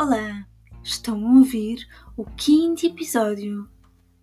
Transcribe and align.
Olá, 0.00 0.46
estão 0.82 1.22
a 1.26 1.34
ouvir 1.40 1.86
o 2.16 2.24
quinto 2.24 2.86
episódio 2.86 3.68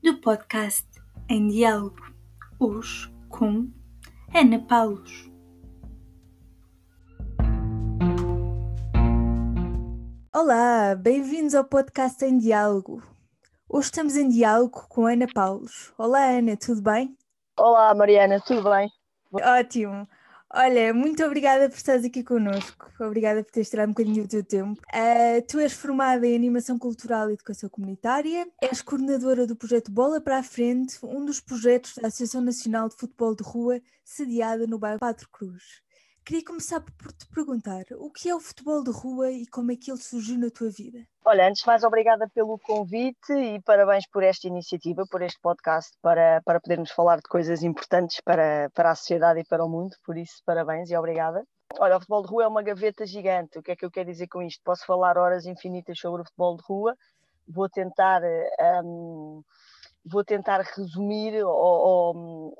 do 0.01 0.19
podcast 0.21 0.87
Em 1.29 1.49
Diálogo, 1.49 2.01
hoje 2.59 3.13
com 3.29 3.69
Ana 4.33 4.57
Paulos. 4.57 5.31
Olá, 10.35 10.95
bem-vindos 10.95 11.53
ao 11.53 11.63
podcast 11.63 12.25
Em 12.25 12.39
Diálogo. 12.39 13.03
Hoje 13.69 13.85
estamos 13.85 14.15
em 14.15 14.29
diálogo 14.29 14.87
com 14.89 15.05
Ana 15.05 15.27
Paulos. 15.31 15.93
Olá, 15.95 16.25
Ana, 16.25 16.57
tudo 16.57 16.81
bem? 16.81 17.15
Olá, 17.55 17.93
Mariana, 17.93 18.41
tudo 18.41 18.67
bem? 18.67 18.89
Ótimo. 19.31 20.09
Olha, 20.53 20.93
muito 20.93 21.23
obrigada 21.25 21.69
por 21.69 21.75
estares 21.75 22.05
aqui 22.05 22.23
connosco. 22.23 22.89
Obrigada 23.01 23.43
por 23.43 23.51
teres 23.51 23.69
tirado 23.69 23.89
um 23.89 23.91
bocadinho 23.91 24.23
do 24.23 24.29
teu 24.29 24.43
tempo. 24.43 24.81
Uh, 24.93 25.41
tu 25.45 25.59
és 25.59 25.73
formada 25.73 26.25
em 26.25 26.35
Animação 26.35 26.79
Cultural 26.79 27.29
e 27.29 27.33
Educação 27.33 27.69
Comunitária, 27.69 28.47
és 28.61 28.81
coordenadora 28.81 29.45
do 29.45 29.57
projeto 29.57 29.91
Bola 29.91 30.21
para 30.21 30.37
a 30.37 30.43
Frente, 30.43 30.97
um 31.03 31.25
dos 31.25 31.41
projetos 31.41 31.95
da 31.95 32.07
Associação 32.07 32.39
Nacional 32.41 32.87
de 32.87 32.95
Futebol 32.95 33.35
de 33.35 33.43
Rua, 33.43 33.81
sediada 34.05 34.65
no 34.65 34.79
bairro 34.79 34.99
Padre 34.99 35.27
Cruz. 35.31 35.81
Queria 36.27 36.43
começar 36.43 36.81
por 36.81 37.13
te 37.13 37.25
perguntar 37.27 37.85
o 37.99 38.11
que 38.11 38.29
é 38.29 38.35
o 38.35 38.39
futebol 38.41 38.83
de 38.83 38.91
rua 38.91 39.31
e 39.31 39.47
como 39.47 39.71
é 39.71 39.77
que 39.77 39.89
ele 39.89 39.97
surgiu 39.97 40.37
na 40.37 40.49
tua 40.49 40.69
vida? 40.69 40.99
Olha, 41.23 41.47
antes 41.47 41.61
de 41.61 41.67
mais, 41.67 41.85
obrigada 41.85 42.27
pelo 42.35 42.59
convite 42.59 43.31
e 43.31 43.61
parabéns 43.61 44.05
por 44.11 44.23
esta 44.23 44.45
iniciativa, 44.45 45.05
por 45.09 45.21
este 45.21 45.39
podcast, 45.39 45.89
para, 46.01 46.41
para 46.43 46.59
podermos 46.59 46.91
falar 46.91 47.15
de 47.15 47.29
coisas 47.29 47.63
importantes 47.63 48.19
para, 48.19 48.69
para 48.71 48.91
a 48.91 48.95
sociedade 48.95 49.39
e 49.39 49.45
para 49.45 49.63
o 49.63 49.69
mundo. 49.69 49.95
Por 50.05 50.17
isso, 50.17 50.41
parabéns 50.45 50.89
e 50.89 50.97
obrigada. 50.97 51.45
Olha, 51.79 51.95
o 51.95 51.99
futebol 52.01 52.23
de 52.23 52.29
rua 52.29 52.43
é 52.43 52.47
uma 52.47 52.61
gaveta 52.61 53.05
gigante. 53.05 53.57
O 53.57 53.63
que 53.63 53.71
é 53.71 53.75
que 53.77 53.85
eu 53.85 53.91
quero 53.91 54.11
dizer 54.11 54.27
com 54.27 54.41
isto? 54.41 54.61
Posso 54.65 54.85
falar 54.85 55.17
horas 55.17 55.45
infinitas 55.45 55.97
sobre 55.97 56.23
o 56.23 56.25
futebol 56.25 56.57
de 56.57 56.63
rua. 56.67 56.93
Vou 57.47 57.69
tentar. 57.69 58.21
Um, 58.83 59.41
vou 60.09 60.23
tentar 60.23 60.61
resumir 60.61 61.43
ou, 61.43 61.53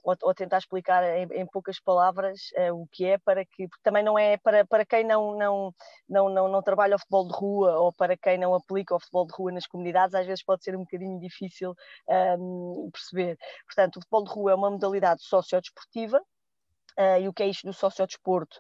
ou, 0.03 0.17
ou 0.21 0.33
tentar 0.33 0.57
explicar 0.57 1.03
em, 1.03 1.27
em 1.33 1.45
poucas 1.45 1.79
palavras 1.79 2.49
uh, 2.57 2.73
o 2.73 2.87
que 2.91 3.05
é 3.05 3.17
para 3.17 3.45
que 3.45 3.67
também 3.83 4.03
não 4.03 4.17
é 4.17 4.37
para, 4.37 4.65
para 4.65 4.85
quem 4.85 5.03
não, 5.03 5.37
não, 5.37 5.73
não, 6.07 6.29
não, 6.29 6.47
não 6.47 6.61
trabalha 6.61 6.95
o 6.95 6.99
futebol 6.99 7.27
de 7.27 7.33
rua 7.33 7.79
ou 7.79 7.93
para 7.93 8.17
quem 8.17 8.37
não 8.37 8.53
aplica 8.53 8.95
o 8.95 8.99
futebol 8.99 9.25
de 9.25 9.33
rua 9.33 9.51
nas 9.51 9.67
comunidades, 9.67 10.15
às 10.15 10.25
vezes 10.25 10.43
pode 10.43 10.63
ser 10.63 10.75
um 10.75 10.81
bocadinho 10.81 11.19
difícil 11.19 11.73
um, 12.07 12.85
ehm, 12.85 12.91
perceber. 12.91 13.37
Portanto, 13.65 13.97
o 13.97 14.01
futebol 14.01 14.23
de 14.23 14.31
rua 14.31 14.51
é 14.51 14.55
uma 14.55 14.69
modalidade 14.69 15.23
sociodesportiva 15.23 16.21
Uh, 16.99 17.21
e 17.21 17.27
o 17.27 17.33
que 17.33 17.43
é 17.43 17.47
isto 17.47 17.67
do 17.67 17.73
sociodesporto? 17.73 18.59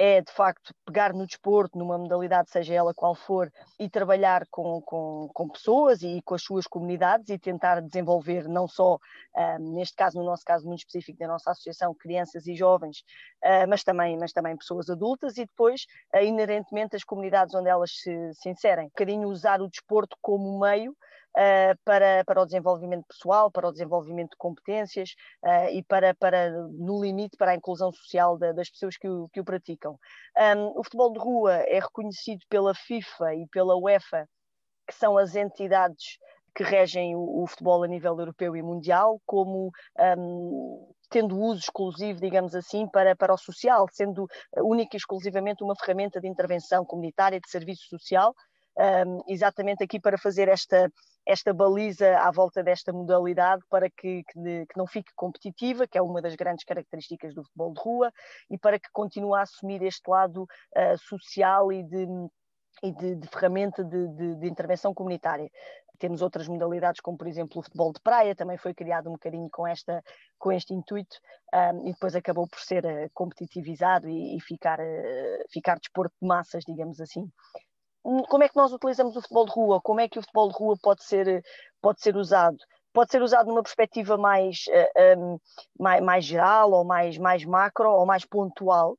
É, 0.00 0.20
de 0.20 0.30
facto, 0.30 0.72
pegar 0.86 1.12
no 1.12 1.26
desporto, 1.26 1.76
numa 1.76 1.98
modalidade, 1.98 2.52
seja 2.52 2.72
ela 2.72 2.94
qual 2.94 3.16
for, 3.16 3.50
e 3.80 3.90
trabalhar 3.90 4.46
com, 4.48 4.80
com, 4.80 5.28
com 5.34 5.48
pessoas 5.48 6.02
e 6.02 6.22
com 6.24 6.36
as 6.36 6.42
suas 6.42 6.68
comunidades 6.68 7.28
e 7.30 7.36
tentar 7.36 7.80
desenvolver 7.82 8.46
não 8.46 8.68
só, 8.68 8.94
uh, 8.94 9.58
neste 9.58 9.96
caso, 9.96 10.16
no 10.16 10.24
nosso 10.24 10.44
caso 10.44 10.64
muito 10.68 10.86
específico 10.86 11.18
da 11.18 11.26
nossa 11.26 11.50
associação, 11.50 11.92
crianças 11.96 12.46
e 12.46 12.54
jovens, 12.54 12.98
uh, 13.44 13.66
mas, 13.68 13.82
também, 13.82 14.16
mas 14.16 14.32
também 14.32 14.56
pessoas 14.56 14.88
adultas 14.88 15.36
e 15.36 15.44
depois, 15.44 15.84
inerentemente, 16.22 16.94
as 16.94 17.02
comunidades 17.02 17.52
onde 17.56 17.68
elas 17.68 17.90
se, 17.90 18.34
se 18.34 18.48
inserem. 18.48 18.84
Um 18.84 18.90
bocadinho 18.90 19.28
usar 19.28 19.60
o 19.60 19.68
desporto 19.68 20.16
como 20.22 20.60
meio 20.60 20.94
uh, 21.38 21.78
para, 21.84 22.24
para 22.24 22.42
o 22.42 22.44
desenvolvimento 22.44 23.06
pessoal, 23.06 23.50
para 23.50 23.68
o 23.68 23.72
desenvolvimento 23.72 24.30
de 24.30 24.36
competências 24.36 25.14
uh, 25.44 25.70
e 25.70 25.82
para, 25.84 26.14
para, 26.14 26.50
no 26.50 27.00
limite, 27.02 27.36
para 27.36 27.52
a 27.52 27.54
inclusão 27.54 27.92
social 27.92 28.36
da, 28.36 28.52
das 28.52 28.68
pessoas 28.68 28.96
que 28.96 29.08
o, 29.08 29.28
que 29.28 29.40
o 29.40 29.44
praticam. 29.44 29.98
Um, 30.36 30.78
o 30.78 30.82
futebol 30.82 31.12
de 31.12 31.18
rua 31.18 31.54
é 31.54 31.78
reconhecido 31.78 32.44
pela 32.48 32.74
FIFA 32.74 33.34
e 33.34 33.46
pela 33.46 33.76
UEFA, 33.76 34.28
que 34.86 34.94
são 34.94 35.16
as 35.16 35.36
entidades 35.36 36.18
que 36.54 36.64
regem 36.64 37.14
o, 37.14 37.42
o, 37.42 37.46
futebol 37.46 37.84
a 37.84 37.86
nível 37.86 38.18
europeu 38.18 38.56
e 38.56 38.62
mundial, 38.62 39.20
como 39.24 39.70
um, 40.18 40.92
tendo 41.08 41.38
uso 41.38 41.60
exclusivo, 41.60 42.20
digamos 42.20 42.54
assim, 42.54 42.86
para, 42.88 43.14
para 43.14 43.32
o 43.32 43.38
social, 43.38 43.86
sendo 43.92 44.26
única 44.56 44.96
e 44.96 44.98
exclusivamente 44.98 45.62
uma 45.62 45.76
ferramenta 45.76 46.20
de 46.20 46.26
intervenção 46.26 46.84
comunitária, 46.84 47.40
de 47.40 47.48
serviço 47.48 47.86
social, 47.88 48.34
um, 48.78 49.22
exatamente 49.26 49.82
aqui 49.82 49.98
para 49.98 50.16
fazer 50.16 50.48
esta, 50.48 50.90
esta 51.26 51.52
baliza 51.52 52.16
à 52.18 52.30
volta 52.30 52.62
desta 52.62 52.92
modalidade 52.92 53.62
para 53.68 53.90
que, 53.90 54.22
que, 54.24 54.66
que, 54.66 54.76
não 54.76 54.86
fique 54.86 55.12
competitiva, 55.16 55.86
que 55.86 55.98
é 55.98 56.02
uma 56.02 56.22
das 56.22 56.36
grandes 56.36 56.64
características 56.64 57.34
do 57.34 57.42
futebol 57.42 57.72
de 57.72 57.80
rua, 57.80 58.12
e 58.48 58.56
para 58.56 58.78
que 58.78 58.88
continue 58.92 59.36
a 59.36 59.42
assumir 59.42 59.82
este 59.82 60.08
lado 60.08 60.44
uh, 60.44 60.98
social 60.98 61.72
e 61.72 61.82
de, 61.82 62.06
e 62.82 62.92
de, 62.92 63.16
de 63.16 63.28
ferramenta 63.28 63.82
de, 63.82 64.08
de, 64.08 64.36
de, 64.36 64.48
intervenção 64.48 64.94
comunitária. 64.94 65.50
Temos 65.98 66.22
outras 66.22 66.46
modalidades, 66.46 67.00
como 67.00 67.18
por 67.18 67.26
exemplo 67.26 67.58
o 67.58 67.62
futebol 67.62 67.92
de 67.92 68.00
praia, 68.00 68.36
também 68.36 68.56
foi 68.56 68.72
criado 68.72 69.08
um 69.08 69.14
bocadinho 69.14 69.48
com, 69.50 69.66
esta, 69.66 70.00
com 70.38 70.52
este 70.52 70.72
intuito 70.72 71.16
um, 71.52 71.88
e 71.88 71.92
depois 71.92 72.14
acabou 72.14 72.46
por 72.46 72.60
ser 72.60 72.84
uh, 72.84 73.10
competitivizado 73.12 74.08
e, 74.08 74.36
e 74.36 74.40
ficar, 74.40 74.78
uh, 74.78 75.44
ficar 75.50 75.76
desporto 75.80 76.14
de 76.22 76.28
massas, 76.28 76.62
digamos 76.64 77.00
assim 77.00 77.28
como 78.02 78.44
é 78.44 78.48
que 78.48 78.56
nós 78.56 78.72
utilizamos 78.72 79.16
o 79.16 79.22
futebol 79.22 79.46
de 79.46 79.52
rua? 79.52 79.80
Como 79.80 80.00
é 80.00 80.08
que 80.08 80.18
o 80.18 80.22
futebol 80.22 80.48
de 80.48 80.54
rua 80.56 80.76
pode 80.82 81.04
ser, 81.04 81.42
pode 81.80 82.00
ser 82.00 82.16
usado? 82.16 82.58
Pode 82.92 83.12
ser 83.12 83.22
usado 83.22 83.46
numa 83.46 83.62
perspectiva 83.62 84.16
mais, 84.16 84.64
uh, 84.68 84.90
eh, 84.96 85.16
um, 85.16 85.38
mais, 85.78 86.02
mais, 86.02 86.24
geral, 86.24 86.72
ou 86.72 86.84
mais, 86.84 87.18
mais 87.18 87.44
macro, 87.44 87.90
ou 87.90 88.06
mais 88.06 88.24
pontual, 88.24 88.96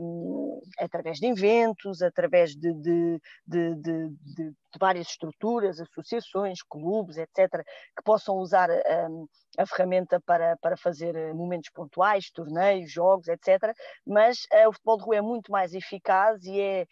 um, 0.00 0.60
através 0.78 1.18
de 1.18 1.26
eventos, 1.26 2.00
através 2.00 2.54
de, 2.54 2.72
de, 2.74 3.20
de, 3.46 3.74
de, 3.74 4.52
várias 4.78 5.08
estruturas, 5.08 5.80
associações, 5.80 6.62
clubes, 6.62 7.18
etc., 7.18 7.64
que 7.96 8.02
possam 8.04 8.36
usar 8.36 8.70
um, 8.70 9.26
a 9.58 9.66
ferramenta 9.66 10.20
para, 10.20 10.56
para 10.58 10.76
fazer 10.76 11.34
momentos 11.34 11.70
pontuais, 11.70 12.30
torneios, 12.30 12.90
jogos, 12.90 13.28
etc. 13.28 13.74
Mas 14.06 14.38
uh, 14.52 14.68
o 14.68 14.72
futebol 14.72 14.96
de 14.98 15.04
rua 15.04 15.16
é 15.16 15.20
muito 15.20 15.50
mais 15.50 15.74
eficaz 15.74 16.44
e 16.44 16.60
é 16.60 16.86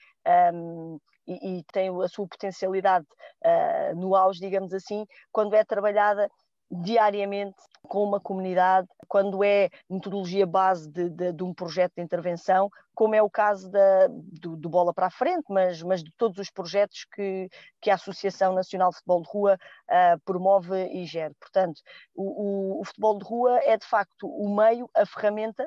e, 1.26 1.58
e 1.58 1.64
tem 1.72 1.88
a 2.02 2.08
sua 2.08 2.26
potencialidade 2.26 3.06
uh, 3.44 3.96
no 3.96 4.14
auge, 4.14 4.40
digamos 4.40 4.72
assim, 4.72 5.04
quando 5.32 5.54
é 5.54 5.64
trabalhada 5.64 6.30
diariamente 6.70 7.56
com 7.82 8.02
uma 8.02 8.20
comunidade, 8.20 8.88
quando 9.06 9.44
é 9.44 9.70
metodologia 9.88 10.44
base 10.44 10.90
de, 10.90 11.08
de, 11.08 11.32
de, 11.32 11.44
um 11.44 11.54
projeto 11.54 11.92
de 11.96 12.02
intervenção, 12.02 12.68
como 12.92 13.14
é 13.14 13.22
o 13.22 13.30
caso 13.30 13.70
da, 13.70 14.08
do, 14.08 14.56
do, 14.56 14.68
Bola 14.68 14.92
para 14.92 15.06
a 15.06 15.10
Frente, 15.10 15.44
mas, 15.48 15.80
mas 15.82 16.02
de 16.02 16.10
todos 16.16 16.38
os 16.38 16.50
projetos 16.50 17.06
que, 17.14 17.48
que 17.80 17.90
a 17.90 17.94
Associação 17.94 18.52
Nacional 18.52 18.90
de 18.90 18.96
Futebol 18.96 19.22
de 19.22 19.28
Rua 19.28 19.58
uh, 19.88 20.20
promove 20.24 20.86
e 20.88 21.06
gera. 21.06 21.32
Portanto, 21.38 21.80
o, 22.16 22.24
o, 22.24 22.80
o 22.80 22.84
futebol 22.84 23.18
de 23.18 23.24
rua 23.24 23.60
é 23.62 23.76
de 23.76 23.86
facto 23.86 24.26
o 24.26 24.54
meio, 24.54 24.90
a 24.96 25.06
ferramenta 25.06 25.64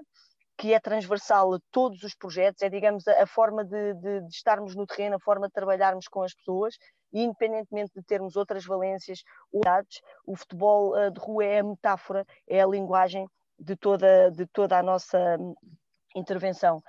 que 0.60 0.74
é 0.74 0.80
transversal 0.80 1.54
a 1.54 1.60
todos 1.72 2.04
os 2.04 2.14
projetos, 2.14 2.62
é, 2.62 2.70
digamos, 2.70 3.08
a, 3.08 3.24
a 3.24 3.26
forma 3.26 3.64
de, 3.64 3.94
de, 3.94 4.20
de, 4.20 4.28
estarmos 4.28 4.76
no 4.76 4.86
terreno, 4.86 5.16
a 5.16 5.20
forma 5.20 5.48
de 5.48 5.54
trabalharmos 5.54 6.10
com 6.10 6.22
as 6.22 6.34
pessoas, 6.34 6.78
e 7.14 7.24
independentemente 7.24 7.94
de 7.96 8.04
termos 8.04 8.36
outras 8.36 8.66
valências, 8.66 9.24
o 10.26 10.36
futebol 10.36 10.92
uh, 10.98 11.10
de 11.10 11.20
rua 11.20 11.46
é 11.46 11.60
a 11.60 11.64
metáfora, 11.64 12.26
é 12.46 12.62
a 12.62 12.68
linguagem 12.68 13.26
de 13.58 13.74
toda, 13.78 14.30
de 14.32 14.46
toda 14.48 14.78
a 14.78 14.84
nossa 14.84 15.18
hum, 15.40 15.56
intervenção. 16.14 16.84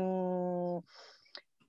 Um, 0.00 0.80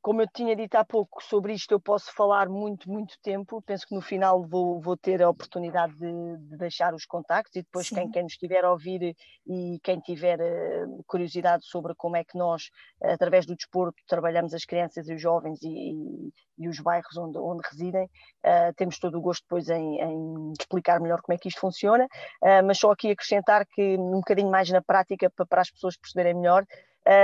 como 0.01 0.21
eu 0.21 0.27
tinha 0.33 0.55
dito 0.55 0.75
há 0.75 0.85
pouco, 0.85 1.21
sobre 1.21 1.53
isto 1.53 1.71
eu 1.73 1.79
posso 1.79 2.13
falar 2.13 2.47
muito, 2.47 2.89
muito 2.89 3.15
tempo. 3.21 3.61
Penso 3.61 3.85
que 3.85 3.93
no 3.93 4.01
final 4.01 4.45
vou, 4.45 4.79
vou 4.79 4.95
ter 4.95 5.21
a 5.21 5.29
oportunidade 5.29 5.93
de, 5.95 6.37
de 6.37 6.57
deixar 6.57 6.93
os 6.93 7.05
contactos 7.05 7.55
e 7.55 7.61
depois 7.61 7.89
quem, 7.89 8.09
quem 8.09 8.23
nos 8.23 8.33
estiver 8.33 8.63
a 8.63 8.71
ouvir 8.71 9.15
e 9.45 9.79
quem 9.83 9.99
tiver 9.99 10.39
uh, 10.39 11.03
curiosidade 11.05 11.65
sobre 11.65 11.93
como 11.95 12.15
é 12.15 12.23
que 12.23 12.37
nós, 12.37 12.69
através 13.01 13.45
do 13.45 13.55
desporto, 13.55 14.01
trabalhamos 14.07 14.53
as 14.53 14.63
crianças 14.63 15.09
e 15.09 15.13
os 15.13 15.21
jovens 15.21 15.61
e, 15.63 15.67
e, 15.67 16.33
e 16.59 16.69
os 16.69 16.79
bairros 16.79 17.17
onde, 17.17 17.37
onde 17.37 17.67
residem, 17.69 18.05
uh, 18.05 18.73
temos 18.77 18.99
todo 18.99 19.17
o 19.17 19.21
gosto 19.21 19.43
depois 19.43 19.67
em, 19.69 19.99
em, 19.99 20.53
explicar 20.57 21.01
melhor 21.01 21.21
como 21.21 21.35
é 21.35 21.37
que 21.37 21.49
isto 21.49 21.59
funciona, 21.59 22.05
uh, 22.05 22.65
mas 22.65 22.77
só 22.77 22.91
aqui 22.91 23.11
acrescentar 23.11 23.65
que 23.65 23.97
um 23.97 24.19
bocadinho 24.19 24.49
mais 24.49 24.69
na 24.69 24.81
prática 24.81 25.29
para, 25.29 25.45
para 25.45 25.61
as 25.61 25.69
pessoas 25.69 25.97
perceberem 25.97 26.35
melhor. 26.35 26.65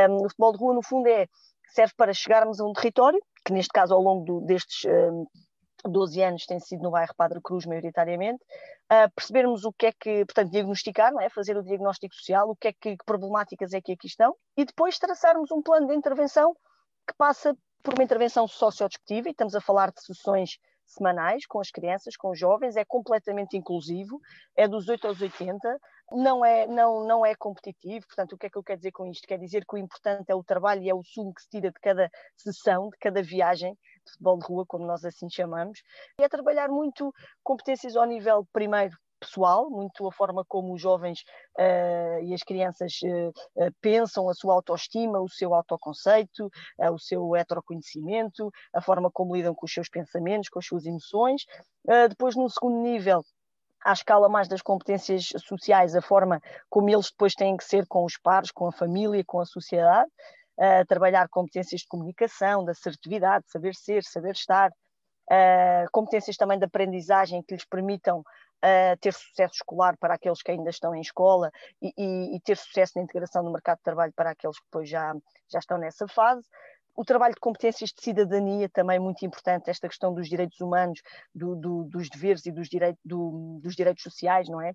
o 0.10 0.30
futebol 0.30 0.52
de 0.52 0.58
rua, 0.58 0.74
no 0.74 0.84
fundo, 0.84 1.08
é 1.08 1.28
serve 1.76 1.94
para 1.98 2.14
chegarmos 2.14 2.60
a 2.62 2.66
um 2.66 2.72
território, 2.72 3.22
que 3.46 3.52
neste 3.52 3.74
caso 3.74 3.94
ao 3.94 4.02
longo 4.02 4.26
do, 4.26 4.42
destes 4.42 4.86
um, 4.86 5.26
12 5.84 6.22
anos 6.22 6.46
tem 6.46 6.60
sido 6.60 6.82
no 6.82 6.92
bairro 6.92 7.14
Padre 7.16 7.40
Cruz, 7.44 7.66
maioritariamente, 7.66 8.44
percebermos 9.16 9.66
o 9.66 9.74
que 9.74 9.88
é 9.88 9.92
que, 9.92 10.26
portanto, 10.26 10.52
diagnosticar, 10.52 11.12
não 11.12 11.22
é? 11.22 11.30
fazer 11.30 11.56
o 11.58 11.64
diagnóstico 11.64 12.16
social, 12.16 12.50
o 12.50 12.56
que 12.56 12.70
é 12.70 12.74
que, 12.74 12.98
que 12.98 13.06
problemáticas 13.06 13.74
é 13.74 13.82
que 13.82 13.92
aqui 13.92 14.08
estão, 14.08 14.36
e 14.58 14.66
depois 14.66 14.98
traçarmos 14.98 15.52
um 15.52 15.62
plano 15.62 15.88
de 15.88 15.96
intervenção 15.96 16.56
que 17.08 17.14
passa 17.18 17.56
por 17.84 17.94
uma 17.94 18.04
intervenção 18.04 18.48
sociodescritiva, 18.48 19.28
e 19.28 19.32
estamos 19.32 19.54
a 19.54 19.62
falar 19.62 19.92
de 19.92 20.02
sessões 20.02 20.58
semanais 20.86 21.46
com 21.46 21.60
as 21.60 21.70
crianças, 21.70 22.16
com 22.16 22.32
os 22.32 22.40
jovens, 22.40 22.76
é 22.76 22.86
completamente 22.86 23.58
inclusivo, 23.58 24.20
é 24.56 24.68
dos 24.68 24.88
8 24.88 25.08
aos 25.08 25.22
80, 25.22 25.80
não 26.12 26.46
é, 26.46 26.68
não, 26.68 27.06
não 27.06 27.26
é 27.26 27.36
competitivo. 27.36 28.06
Portanto, 28.08 28.34
o 28.34 28.38
que 28.38 28.48
é 28.48 28.50
que 28.50 28.58
eu 28.58 28.64
quero 28.64 28.80
dizer 28.80 28.92
com 28.92 29.06
isto? 29.08 29.28
Quer 29.28 29.40
dizer 29.40 29.66
que 29.66 29.76
o 29.76 29.78
importante 29.78 30.30
é 30.30 30.36
o 30.36 30.44
trabalho 30.44 30.82
e 30.82 30.90
é 30.90 30.94
o 30.94 31.04
sumo 31.04 31.34
que 31.34 31.42
se 31.42 31.50
tira 31.50 31.72
de 31.72 31.80
cada 31.80 32.10
sessão, 32.36 32.90
de 32.90 32.98
cada 32.98 33.22
viagem 33.22 33.74
de 34.06 34.12
futebol 34.12 34.38
de 34.38 34.46
rua, 34.46 34.66
como 34.68 34.86
nós 34.86 35.04
assim 35.04 35.30
chamamos, 35.30 35.82
e 36.20 36.24
é 36.24 36.30
trabalhar 36.30 36.70
muito 36.70 37.12
competências 37.44 37.96
ao 37.96 38.06
nível 38.06 38.48
primeiro 38.54 38.96
pessoal, 39.20 39.70
muito 39.70 40.08
a 40.08 40.12
forma 40.12 40.46
como 40.46 40.74
os 40.74 40.82
jovens 40.82 41.22
uh, 41.58 42.24
e 42.24 42.34
as 42.34 42.44
crianças 42.44 43.00
uh, 43.04 43.72
pensam, 43.82 44.30
a 44.30 44.34
sua 44.34 44.54
autoestima, 44.54 45.20
o 45.20 45.30
seu 45.30 45.54
autoconceito, 45.54 46.50
o 46.92 47.00
seu 47.00 47.36
heteroconhecimento, 47.36 48.52
a 48.74 48.82
forma 48.82 49.10
como 49.12 49.36
lidam 49.36 49.56
com 49.56 49.66
os 49.66 49.74
seus 49.74 49.90
pensamentos, 49.90 50.50
com 50.50 50.60
as 50.60 50.66
suas 50.66 50.86
emoções. 50.86 51.44
depois, 52.10 52.36
no 52.36 52.50
segundo 52.50 52.82
nível, 52.82 53.24
à 53.86 53.94
escala 53.94 54.28
mais 54.28 54.48
das 54.48 54.64
competências 54.64 55.32
sociais, 55.38 55.96
a 55.96 56.02
forma 56.02 56.42
como 56.70 56.90
eles 56.90 57.12
depois 57.12 57.36
têm 57.36 57.56
que 57.56 57.64
ser 57.64 57.86
com 57.86 58.04
os 58.04 58.18
pares, 58.18 58.52
com 58.52 58.68
a 58.68 58.72
família, 58.72 59.24
com 59.26 59.40
a 59.40 59.46
sociedade, 59.46 60.10
trabalhar 60.88 61.30
competências 61.30 61.82
de 61.82 61.88
comunicação, 61.88 62.66
de 62.66 62.72
assertividade, 62.72 63.46
saber 63.48 63.76
ser, 63.76 64.04
saber 64.04 64.32
estar, 64.32 64.72
competências 65.92 66.36
também 66.36 66.58
de 66.58 66.66
aprendizagem 66.66 67.44
que 67.44 67.54
lhes 67.54 67.66
permitam 67.66 68.24
ter 69.00 69.14
sucesso 69.14 69.56
escolar 69.56 69.96
para 69.98 70.16
aqueles 70.16 70.42
que 70.42 70.52
ainda 70.52 70.70
estão 70.72 70.96
em 70.96 71.02
escola 71.02 71.52
e, 71.80 71.94
e, 71.96 72.36
e, 72.36 72.40
ter 72.42 72.58
sucesso 72.58 72.94
na 72.96 73.04
integração 73.04 73.44
no 73.44 73.52
mercado 73.52 73.78
de 73.78 73.84
trabalho 73.84 74.14
para 74.16 74.32
aqueles 74.32 74.58
que 74.58 74.66
depois 74.66 74.90
já, 74.90 75.14
já 75.52 75.60
estão 75.60 75.78
nessa 75.78 76.08
fase. 76.08 76.44
O 76.96 77.04
trabalho 77.04 77.34
de 77.34 77.42
competências 77.42 77.90
de 77.90 78.02
cidadania 78.02 78.70
também 78.70 79.00
muito 79.00 79.26
importante, 79.26 79.70
esta 79.70 79.90
questão 79.90 80.14
dos 80.14 80.30
direitos 80.30 80.62
humanos, 80.62 81.02
do, 81.34 81.56
do, 81.56 81.84
dos 81.84 82.10
deveres 82.10 82.46
e 82.46 82.52
dos, 82.52 82.70
direit, 82.70 82.98
do, 83.04 83.60
dos 83.62 83.76
direitos 83.76 84.02
sociais, 84.02 84.48
não 84.48 84.62
é? 84.62 84.72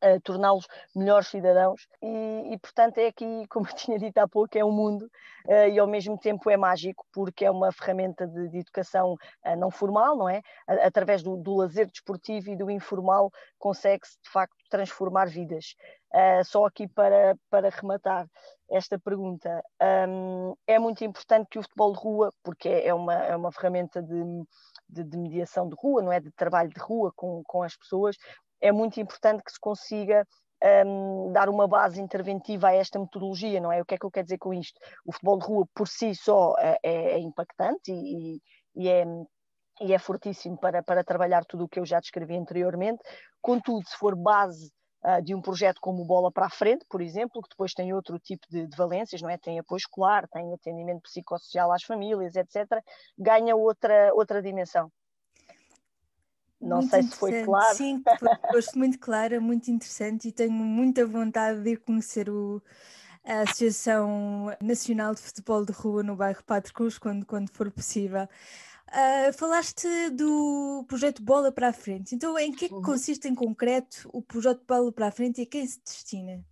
Uh, 0.00 0.20
torná-los 0.20 0.64
melhores 0.94 1.26
cidadãos 1.26 1.88
e, 2.00 2.52
e, 2.54 2.58
portanto 2.58 2.98
é 2.98 3.08
aqui, 3.08 3.24
como 3.50 3.66
eu 3.66 3.74
tinha 3.74 3.98
dito 3.98 4.16
há 4.18 4.28
pouco, 4.28 4.56
é 4.56 4.64
um 4.64 4.70
mundo 4.70 5.10
uh, 5.46 5.68
e 5.68 5.76
ao 5.76 5.88
mesmo 5.88 6.16
tempo 6.16 6.48
é 6.48 6.56
mágico 6.56 7.04
porque 7.12 7.44
é 7.44 7.50
uma 7.50 7.72
ferramenta 7.72 8.24
de, 8.24 8.48
de 8.48 8.58
educação 8.58 9.14
uh, 9.14 9.56
não 9.56 9.72
formal, 9.72 10.16
não 10.16 10.28
é? 10.28 10.40
através 10.68 11.20
do, 11.20 11.36
do, 11.36 11.56
lazer 11.56 11.88
desportivo 11.88 12.48
e 12.48 12.56
do 12.56 12.70
informal 12.70 13.28
consegue-se 13.58 14.16
de 14.22 14.30
facto 14.30 14.54
transformar 14.70 15.26
vidas. 15.26 15.74
Só 16.44 16.66
aqui 16.66 16.88
para, 16.88 17.36
para 17.50 17.70
rematar, 17.70 18.26
esta 18.70 18.98
pergunta. 18.98 19.62
Um, 20.08 20.54
é 20.66 20.78
muito 20.78 21.04
importante 21.04 21.48
que 21.50 21.58
o 21.58 21.62
futebol 21.62 21.92
de 21.92 21.98
rua, 21.98 22.34
porque 22.42 22.68
é 22.68 22.92
uma, 22.92 23.14
é 23.14 23.34
uma 23.34 23.52
ferramenta 23.52 24.02
de, 24.02 24.22
de, 24.88 25.04
de, 25.04 25.16
mediação 25.16 25.68
de 25.68 25.74
rua, 25.78 26.02
não 26.02 26.12
é? 26.12 26.20
De 26.20 26.30
trabalho 26.32 26.68
de 26.68 26.80
rua 26.80 27.12
com, 27.16 27.42
com 27.44 27.62
as 27.62 27.76
pessoas, 27.76 28.16
é 28.60 28.70
muito 28.72 29.00
importante 29.00 29.42
que 29.42 29.52
se 29.52 29.60
consiga 29.60 30.26
um, 30.86 31.32
dar 31.32 31.48
uma 31.48 31.66
base 31.66 32.00
interventiva 32.00 32.68
a 32.68 32.74
esta 32.74 32.98
metodologia, 32.98 33.60
não 33.60 33.72
é? 33.72 33.80
O 33.80 33.84
que 33.84 33.94
é 33.94 33.98
que 33.98 34.04
eu 34.04 34.10
quero 34.10 34.24
dizer 34.24 34.38
com 34.38 34.52
isto? 34.52 34.78
O 35.06 35.12
futebol 35.12 35.38
de 35.38 35.46
rua 35.46 35.68
por 35.74 35.88
si 35.88 36.14
só 36.14 36.54
é, 36.58 36.78
é, 36.82 36.92
é 37.12 37.18
impactante 37.18 37.92
e, 37.92 38.40
e, 38.74 38.88
é, 38.88 39.04
e 39.80 39.94
é 39.94 39.98
fortíssimo 39.98 40.58
para, 40.58 40.82
para 40.82 41.04
trabalhar 41.04 41.44
tudo 41.44 41.64
o 41.64 41.68
que 41.68 41.78
eu 41.78 41.86
já 41.86 42.00
descrevi 42.00 42.36
anteriormente, 42.36 43.02
contudo, 43.40 43.86
se 43.88 43.96
for 43.96 44.16
base 44.16 44.66
uh, 44.66 44.77
de 45.24 45.34
um 45.34 45.40
projeto 45.40 45.80
como 45.80 46.04
Bola 46.04 46.30
para 46.30 46.46
a 46.46 46.50
Frente, 46.50 46.84
por 46.88 47.00
exemplo, 47.00 47.40
que 47.42 47.50
depois 47.50 47.72
tem 47.72 47.92
outro 47.92 48.18
tipo 48.18 48.46
de, 48.50 48.66
de, 48.66 48.76
valências, 48.76 49.22
não 49.22 49.30
é? 49.30 49.38
Tem 49.38 49.58
apoio 49.58 49.78
escolar, 49.78 50.28
tem 50.28 50.52
atendimento 50.52 51.02
psicossocial 51.02 51.72
às 51.72 51.82
famílias, 51.82 52.34
etc., 52.34 52.82
ganha 53.16 53.54
outra, 53.54 54.12
outra 54.14 54.42
dimensão. 54.42 54.90
Não 56.60 56.78
muito 56.78 56.90
sei 56.90 57.02
se 57.04 57.16
foi 57.16 57.44
claro. 57.44 57.76
Sim, 57.76 58.02
foi 58.50 58.62
muito 58.74 58.98
clara, 58.98 59.40
muito 59.40 59.70
interessante 59.70 60.28
e 60.28 60.32
tenho 60.32 60.52
muita 60.52 61.06
vontade 61.06 61.60
de 61.62 61.70
ir 61.70 61.76
conhecer 61.76 62.28
o, 62.28 62.60
a 63.24 63.42
Associação 63.42 64.46
Nacional 64.60 65.14
de 65.14 65.20
Futebol 65.20 65.64
de 65.64 65.72
Rua 65.72 66.02
no 66.02 66.16
bairro 66.16 66.42
Padre 66.44 66.72
Cruz 66.72 66.98
quando, 66.98 67.24
quando 67.24 67.50
for 67.50 67.70
possível. 67.70 68.28
Uh, 68.88 69.32
falaste 69.34 69.86
do 70.10 70.82
projeto 70.88 71.22
Bola 71.22 71.52
para 71.52 71.68
a 71.68 71.72
Frente. 71.72 72.14
Então, 72.14 72.38
em 72.38 72.50
que 72.50 72.64
é 72.64 72.68
que 72.68 72.74
uhum. 72.74 72.82
consiste 72.82 73.28
em 73.28 73.34
concreto 73.34 74.08
o 74.12 74.22
projeto 74.22 74.64
Bola 74.66 74.90
para 74.90 75.08
a 75.08 75.10
Frente 75.10 75.40
e 75.40 75.44
a 75.44 75.46
quem 75.46 75.66
se 75.66 75.78
destina? 75.82 76.42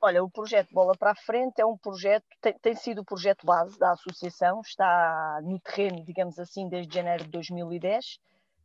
Olha, 0.00 0.24
o 0.24 0.30
projeto 0.30 0.72
Bola 0.72 0.94
para 0.96 1.10
a 1.10 1.14
Frente 1.14 1.60
é 1.60 1.66
um 1.66 1.76
projeto, 1.76 2.24
tem, 2.40 2.54
tem, 2.58 2.74
sido 2.74 3.02
o 3.02 3.04
projeto 3.04 3.44
base 3.44 3.78
da 3.78 3.92
associação, 3.92 4.60
está 4.60 5.40
no 5.42 5.60
terreno, 5.60 6.02
digamos 6.04 6.38
assim, 6.38 6.68
desde 6.68 6.94
janeiro 6.94 7.24
de 7.24 7.30
2010, 7.30 8.04
uh, 8.06 8.18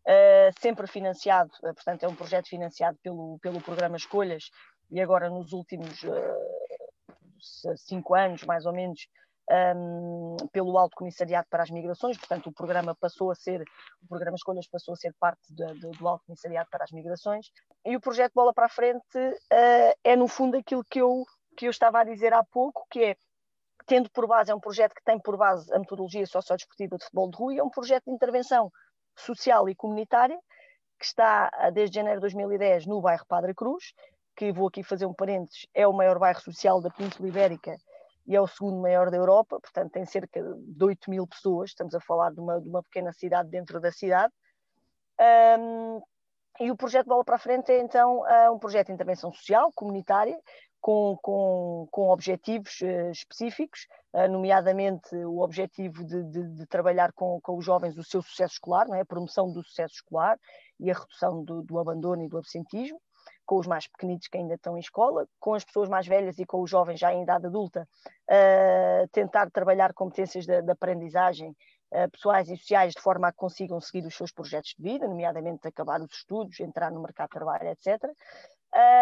ah, 0.08 0.50
sempre 0.60 0.88
financiado, 0.88 1.52
uh, 1.64 1.74
portanto, 1.74 2.04
é 2.04 2.08
um 2.08 2.16
projeto 2.16 2.48
financiado 2.48 2.98
pelo, 3.04 3.38
pelo 3.40 3.62
programa 3.62 3.98
Escolhas 3.98 4.50
e 4.90 5.02
agora 5.02 5.30
nos 5.30 5.52
últimos 5.52 6.04
uh, 6.04 7.78
cinco 7.78 8.14
anos, 8.14 8.44
mais 8.44 8.66
ou 8.66 8.74
menos, 8.74 9.08
um, 9.76 10.38
pelo 10.52 10.78
Alto 10.78 10.96
Comissariado 10.96 11.48
para 11.50 11.64
as 11.64 11.70
Migrações, 11.70 12.18
portanto 12.18 12.48
o 12.48 12.54
programa 12.54 12.96
passou 12.96 13.32
a 13.32 13.36
ser, 13.36 13.62
o 14.02 14.08
programa 14.08 14.36
Escolhas 14.36 14.68
passou 14.68 14.94
a 14.94 14.98
ser 14.98 15.14
parte 15.20 15.42
de, 15.54 15.66
de, 15.80 15.92
do 15.92 16.08
Alto 16.08 16.26
Comissariado 16.26 16.70
para 16.70 16.84
as 16.84 16.92
Migrações 16.92 17.52
e 17.86 17.96
o 17.96 18.02
projeto 18.02 18.34
Bola 18.34 18.54
para 18.54 18.66
a 18.66 18.70
Frente 18.70 19.18
uh, 19.18 19.94
é 20.04 20.16
no 20.16 20.28
fundo 20.28 20.58
aquilo 20.58 20.84
que 20.90 21.00
eu, 21.00 21.26
que 21.58 21.68
eu 21.68 21.72
estava 21.72 22.00
a 22.00 22.04
dizer 22.04 22.34
há 22.34 22.44
pouco, 22.44 22.86
que 22.90 23.04
é 23.04 23.16
tendo 23.86 24.10
por 24.12 24.28
base, 24.28 24.52
é 24.52 24.56
um 24.56 24.60
projeto 24.60 24.94
que 24.94 25.04
tem 25.04 25.20
por 25.20 25.36
base 25.36 25.74
a 25.74 25.80
metodologia 25.80 26.26
sociodesportiva 26.26 26.98
de 26.98 27.04
futebol 27.04 27.30
de 27.30 27.38
rua 27.38 27.54
e 27.54 27.60
é 27.60 27.64
um 27.64 27.70
projeto 27.70 28.06
de 28.06 28.12
intervenção 28.12 28.72
social 29.18 29.68
e 29.68 29.76
comunitária 29.76 30.38
que 31.00 31.06
está 31.06 31.50
desde 31.74 31.96
janeiro 31.96 32.20
de 32.20 32.22
2010 32.22 32.86
no 32.86 33.02
bairro 33.02 33.26
Padre 33.28 33.56
Cruz, 33.56 33.92
que 34.36 34.52
vou 34.52 34.68
aqui 34.68 34.84
fazer 34.84 35.08
um 35.08 35.14
parênteses, 35.14 35.66
é 35.74 35.88
o 35.88 35.94
maior 35.94 36.20
bairro 36.20 36.40
social 36.40 36.80
da 36.80 36.92
Península 36.92 37.28
Ibérica 37.28 37.76
e 38.32 38.36
é 38.36 38.40
o 38.40 38.48
segundo 38.48 38.80
maior 38.80 39.12
da 39.12 39.18
Europa, 39.18 39.60
portanto 39.60 39.92
tem 39.92 40.06
cerca 40.06 40.42
de 40.42 40.82
8 40.82 41.10
mil 41.10 41.28
pessoas, 41.28 41.72
estamos 41.72 41.94
a 41.94 42.00
falar 42.00 42.32
de 42.32 42.40
uma, 42.40 42.62
de 42.62 42.70
uma 42.70 42.82
pequena 42.82 43.12
cidade 43.12 43.50
dentro 43.50 43.78
da 43.82 43.92
cidade. 43.92 44.34
Um, 45.60 46.02
e 46.58 46.72
o 46.72 46.78
projeto 46.78 47.08
Bola 47.08 47.26
para 47.26 47.36
a 47.36 47.40
Frente 47.40 47.74
é 47.74 47.82
então 47.82 48.20
uh, 48.20 48.54
um 48.54 48.58
projeto 48.58 48.88
de 48.88 48.94
intervenção 48.94 49.34
social, 49.34 49.70
comunitária, 49.76 50.40
com, 50.80 51.18
com, 51.22 51.90
com 51.92 52.10
objetivos 52.10 52.80
uh, 52.80 53.12
específicos, 53.12 53.86
uh, 54.14 54.30
nomeadamente 54.30 55.14
o 55.14 55.42
objetivo 55.42 56.02
de, 56.06 56.24
de, 56.24 56.48
de, 56.56 56.66
trabalhar 56.68 57.12
com, 57.12 57.38
com 57.42 57.58
os 57.58 57.66
jovens 57.66 57.98
o 57.98 58.04
seu 58.04 58.22
sucesso 58.22 58.54
escolar, 58.54 58.88
não 58.88 58.96
é? 58.96 59.02
a 59.02 59.06
promoção 59.06 59.52
do 59.52 59.62
sucesso 59.62 59.96
escolar 59.96 60.40
e 60.80 60.90
a 60.90 60.94
redução 60.94 61.44
do, 61.44 61.64
do 61.64 61.78
abandono 61.78 62.24
e 62.24 62.30
do 62.30 62.38
absentismo 62.38 62.98
com 63.46 63.58
os 63.58 63.68
mais 63.68 63.88
pequenitos 63.88 64.28
que 64.28 64.38
ainda 64.38 64.56
estão 64.56 64.78
em 64.78 64.80
escola, 64.80 65.28
com 65.40 65.54
as 65.54 65.64
pessoas 65.64 65.90
mais 65.90 66.08
velhas 66.08 66.38
e 66.40 66.46
com 66.46 66.62
os 66.62 66.70
jovens 66.70 67.00
já 67.00 67.14
em 67.14 67.24
idade 67.24 67.46
adulta, 67.46 67.88
uh, 68.30 69.08
tentar 69.12 69.50
trabalhar 69.52 69.94
competências 69.94 70.46
de, 70.46 70.62
de 70.62 70.72
aprendizagem 70.72 71.52
uh, 71.92 72.10
pessoais 72.12 72.50
e 72.50 72.58
sociais 72.58 72.94
de 72.94 73.02
forma 73.02 73.28
a 73.28 73.32
que 73.32 73.38
consigam 73.38 73.80
seguir 73.80 74.06
os 74.06 74.16
seus 74.16 74.32
projetos 74.32 74.74
de 74.78 74.84
vida, 74.84 75.08
nomeadamente 75.08 75.68
acabar 75.68 76.02
os 76.02 76.12
estudos, 76.14 76.60
entrar 76.60 76.92
no 76.92 77.02
mercado 77.02 77.30
de 77.30 77.34
trabalho, 77.36 77.70
etc. 77.70 78.10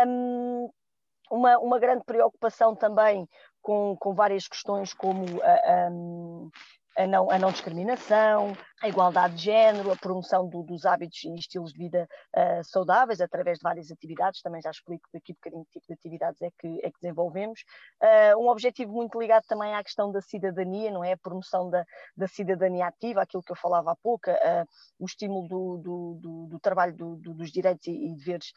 Um, 0.08 0.70
uma, 1.32 1.60
uma 1.60 1.80
grande 1.80 2.04
preocupação 2.04 2.75
também 2.75 3.28
com, 3.62 3.96
com 4.00 4.13
várias 4.13 4.48
questões 4.48 4.94
como 4.94 5.24
uh, 5.24 5.92
um, 5.92 6.50
a 7.00 7.08
não, 7.08 7.32
a 7.32 7.39
não 7.39 7.50
discriminação, 7.50 8.58
a 8.82 8.89
igualdade 8.89 9.36
de 9.36 9.44
género, 9.44 9.89
a 9.89 9.96
promoção 9.96 10.50
do, 10.50 10.63
dos 10.63 10.86
hábitos 10.86 11.24
e 11.24 11.34
estilos 11.36 11.72
de 11.72 11.79
vida 11.79 12.10
uh, 12.36 12.63
saudáveis 12.65 13.22
através 13.22 13.58
de 13.58 13.63
várias 13.63 13.89
atividades, 13.89 14.41
também 14.41 14.62
já 14.62 14.70
explico 14.70 15.08
daqui 15.13 15.32
um 15.32 15.36
bocadinho 15.36 15.65
que 15.65 15.79
tipo 15.79 15.88
de 15.88 15.94
atividades 15.94 16.41
é 16.41 16.50
que, 16.60 16.68
é 16.84 16.91
que 16.91 17.00
desenvolvemos. 17.01 17.62
Uh, 18.03 18.38
um 18.38 18.50
objetivo 18.50 18.91
muito 18.91 19.18
ligado 19.18 19.46
também 19.48 19.74
à 19.74 19.82
questão 19.82 20.12
da 20.12 20.22
cidadania, 20.22 20.91
não 20.91 21.01
é? 21.01 21.13
A 21.13 21.18
promoção 21.18 21.70
da, 21.70 21.86
da 22.18 22.27
cidadania 22.27 22.88
ativa, 22.88 23.22
aquilo 23.22 23.44
que 23.44 23.51
eu 23.53 23.58
falava 23.58 23.91
há 23.91 23.96
pouco, 23.96 24.29
uh, 24.29 24.65
o 25.00 25.06
estímulo 25.06 25.48
do, 25.48 25.77
do, 25.77 26.20
do, 26.22 26.48
do 26.48 26.60
trabalho 26.60 26.94
dos 26.94 27.50
direitos 27.50 27.88
e, 27.88 27.91
e 27.91 28.15
deveres 28.15 28.51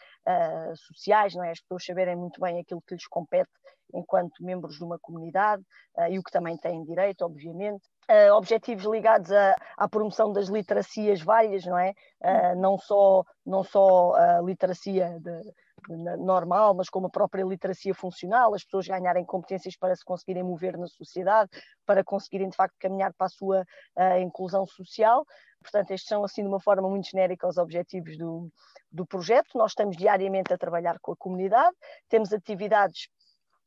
sociais, 0.74 1.34
não 1.34 1.44
é? 1.44 1.52
As 1.52 1.60
pessoas 1.60 1.84
saberem 1.84 2.16
muito 2.16 2.40
bem 2.40 2.58
aquilo 2.58 2.82
que 2.82 2.94
lhes 2.94 3.06
compete 3.06 3.50
enquanto 3.94 4.42
membros 4.42 4.76
de 4.76 4.84
uma 4.84 4.98
comunidade 4.98 5.62
uh, 5.96 6.10
e 6.10 6.18
o 6.18 6.22
que 6.22 6.30
também 6.30 6.56
têm 6.56 6.84
direito, 6.84 7.22
obviamente. 7.22 7.82
Uh, 8.10 8.34
objetivos 8.34 8.84
ligados 8.84 9.30
à, 9.30 9.54
à, 9.76 9.88
promoção 9.88 10.32
das 10.32 10.48
literacias 10.48 11.22
várias, 11.22 11.64
não 11.64 11.78
é? 11.78 11.94
Uh, 12.20 12.56
não 12.60 12.76
só, 12.76 13.24
não 13.46 13.62
só 13.62 14.14
a 14.16 14.40
literacia 14.40 15.18
de, 15.20 15.42
de, 15.88 16.16
normal, 16.16 16.74
mas 16.74 16.90
como 16.90 17.06
a 17.06 17.10
própria 17.10 17.44
literacia 17.44 17.94
funcional, 17.94 18.54
as 18.54 18.64
pessoas 18.64 18.88
ganharem 18.88 19.24
competências 19.24 19.76
para 19.76 19.94
se 19.94 20.04
conseguirem 20.04 20.42
mover 20.42 20.76
na 20.76 20.88
sociedade, 20.88 21.48
para 21.86 22.02
conseguirem 22.02 22.48
de 22.48 22.56
facto 22.56 22.74
caminhar 22.78 23.12
para 23.14 23.26
a 23.26 23.30
sua 23.30 23.64
inclusão 24.20 24.66
social. 24.66 25.24
Portanto, 25.62 25.92
estes 25.92 26.08
são 26.08 26.24
assim 26.24 26.42
de 26.42 26.48
uma 26.48 26.60
forma 26.60 26.88
muito 26.90 27.08
genérica 27.08 27.46
os 27.46 27.56
objetivos 27.56 28.18
do, 28.18 28.50
do 28.90 29.06
projeto. 29.06 29.56
Nós 29.56 29.70
estamos 29.70 29.96
diariamente 29.96 30.52
a 30.52 30.58
trabalhar 30.58 30.98
com 31.00 31.12
a 31.12 31.16
comunidade, 31.16 31.74
temos 32.08 32.32
atividades 32.32 33.08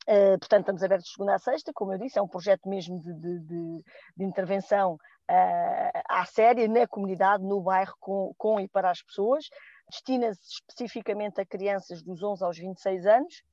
Uh, 0.08 0.38
portanto, 0.38 0.62
estamos 0.62 0.84
abertos 0.84 1.08
de 1.08 1.14
segunda 1.14 1.36
a 1.36 1.40
sexta, 1.40 1.74
como 1.74 1.94
eu 1.94 1.98
disse, 1.98 2.20
é 2.20 2.22
um 2.22 2.28
projeto 2.28 2.70
mesmo 2.70 3.02
de, 3.02 3.14
de, 3.14 3.40
de, 3.40 3.84
de 4.18 4.24
intervenção 4.24 4.94
uh, 4.94 6.02
à 6.08 6.26
séria 6.26 6.68
na 6.68 6.88
comunidade, 6.88 7.44
no 7.44 7.62
bairro, 7.62 7.96
com, 8.00 8.34
com, 8.38 8.60
e 8.60 8.68
para 8.68 8.92
as 8.92 9.02
pessoas. 9.02 9.50
destina-se 9.90 10.42
especificamente 10.42 11.42
a 11.42 11.46
crianças 11.46 12.04
dos 12.04 12.22
11 12.22 12.44
aos 12.44 12.58
26 12.58 13.06
anos, 13.08 13.44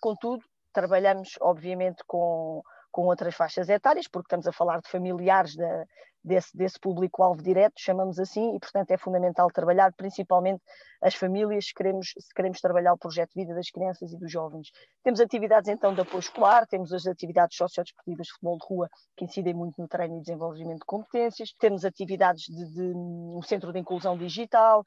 contudo, 0.00 0.44
trabalhamos 0.72 1.30
obviamente 1.40 2.04
com, 2.06 2.62
com 2.96 3.04
outras 3.08 3.34
faixas 3.34 3.68
etárias, 3.68 4.08
porque 4.08 4.24
estamos 4.24 4.46
a 4.46 4.52
falar 4.52 4.80
de 4.80 4.88
familiares 4.88 5.54
da, 5.54 5.84
desse, 6.24 6.56
desse 6.56 6.80
público-alvo 6.80 7.42
direto, 7.42 7.74
chamamos 7.76 8.18
assim, 8.18 8.56
e 8.56 8.58
portanto 8.58 8.90
é 8.90 8.96
fundamental 8.96 9.50
trabalhar 9.52 9.92
principalmente 9.92 10.62
as 11.02 11.14
famílias 11.14 11.66
se 11.66 11.74
queremos, 11.74 12.14
se 12.18 12.32
queremos 12.34 12.58
trabalhar 12.58 12.94
o 12.94 12.96
projeto 12.96 13.34
de 13.34 13.42
vida 13.42 13.54
das 13.54 13.70
crianças 13.70 14.14
e 14.14 14.16
dos 14.16 14.32
jovens. 14.32 14.70
Temos 15.04 15.20
atividades 15.20 15.68
então 15.68 15.94
de 15.94 16.00
apoio 16.00 16.20
escolar, 16.20 16.66
temos 16.66 16.90
as 16.90 17.06
atividades 17.06 17.54
sociodesportivas 17.58 18.28
de 18.28 18.32
futebol 18.32 18.56
de 18.56 18.66
rua, 18.66 18.88
que 19.14 19.26
incidem 19.26 19.52
muito 19.52 19.78
no 19.78 19.86
treino 19.86 20.16
e 20.16 20.20
desenvolvimento 20.22 20.78
de 20.78 20.86
competências, 20.86 21.52
temos 21.60 21.84
atividades 21.84 22.44
de, 22.44 22.64
de 22.72 22.94
um 22.96 23.42
centro 23.42 23.74
de 23.74 23.78
inclusão 23.78 24.16
digital, 24.16 24.82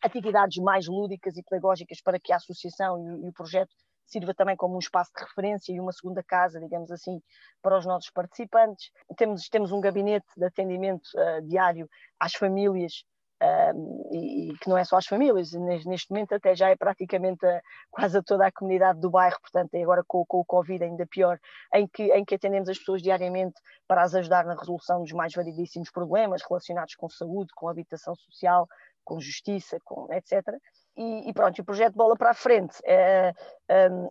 atividades 0.00 0.62
mais 0.62 0.86
lúdicas 0.86 1.36
e 1.36 1.42
pedagógicas 1.42 2.00
para 2.00 2.20
que 2.20 2.32
a 2.32 2.36
associação 2.36 3.00
e, 3.00 3.26
e 3.26 3.28
o 3.28 3.32
projeto 3.32 3.74
sirva 4.08 4.34
também 4.34 4.56
como 4.56 4.74
um 4.74 4.78
espaço 4.78 5.12
de 5.16 5.22
referência 5.22 5.72
e 5.72 5.80
uma 5.80 5.92
segunda 5.92 6.22
casa, 6.22 6.58
digamos 6.58 6.90
assim, 6.90 7.20
para 7.62 7.76
os 7.76 7.86
nossos 7.86 8.10
participantes. 8.10 8.90
Temos, 9.16 9.48
temos 9.48 9.72
um 9.72 9.80
gabinete 9.80 10.26
de 10.36 10.44
atendimento 10.44 11.06
uh, 11.14 11.42
diário 11.46 11.88
às 12.18 12.32
famílias, 12.32 13.04
uh, 13.42 14.08
e, 14.12 14.50
e, 14.50 14.58
que 14.58 14.68
não 14.68 14.78
é 14.78 14.84
só 14.84 14.96
às 14.96 15.06
famílias, 15.06 15.52
neste 15.52 16.10
momento 16.10 16.34
até 16.34 16.54
já 16.54 16.70
é 16.70 16.76
praticamente 16.76 17.44
a, 17.46 17.60
quase 17.90 18.18
a 18.18 18.22
toda 18.22 18.46
a 18.46 18.52
comunidade 18.52 18.98
do 18.98 19.10
bairro, 19.10 19.38
portanto, 19.40 19.74
é 19.74 19.82
agora 19.82 20.02
com, 20.06 20.24
com, 20.26 20.38
o 20.38 20.44
Covid 20.44 20.82
ainda 20.84 21.06
pior, 21.06 21.38
em 21.74 21.86
que, 21.86 22.04
em 22.04 22.24
que 22.24 22.34
atendemos 22.34 22.68
as 22.68 22.78
pessoas 22.78 23.02
diariamente 23.02 23.60
para 23.86 24.02
as 24.02 24.14
ajudar 24.14 24.44
na 24.44 24.54
resolução 24.54 25.02
dos 25.02 25.12
mais 25.12 25.34
variedíssimos 25.34 25.90
problemas 25.90 26.42
relacionados 26.48 26.94
com 26.94 27.08
saúde, 27.08 27.52
com 27.54 27.68
habitação 27.68 28.14
social, 28.16 28.66
com 29.04 29.20
justiça, 29.20 29.78
com 29.84 30.06
etc 30.12 30.58
e, 30.98 31.30
e, 31.30 31.32
pronto, 31.32 31.60
o 31.60 31.64
projeto 31.64 31.94
Bola 31.94 32.16
para 32.16 32.30
a 32.30 32.34
Frente, 32.34 32.76
é, 32.84 33.32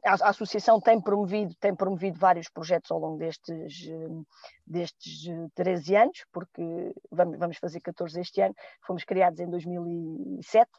a, 0.05 0.11
a, 0.25 0.29
associação 0.29 0.79
tem 0.79 1.01
promovido, 1.01 1.53
tem 1.59 1.75
promovido 1.75 2.17
vários 2.17 2.47
projetos 2.49 2.89
ao 2.89 2.97
longo 2.97 3.17
destes, 3.17 3.89
destes 4.65 5.29
13 5.53 5.95
anos, 5.97 6.25
porque 6.31 6.63
vamos, 7.11 7.37
vamos 7.37 7.57
fazer 7.57 7.81
14 7.81 8.21
este 8.21 8.41
ano, 8.41 8.55
fomos 8.85 9.03
criados 9.03 9.39
em 9.41 9.49
2007. 9.49 10.71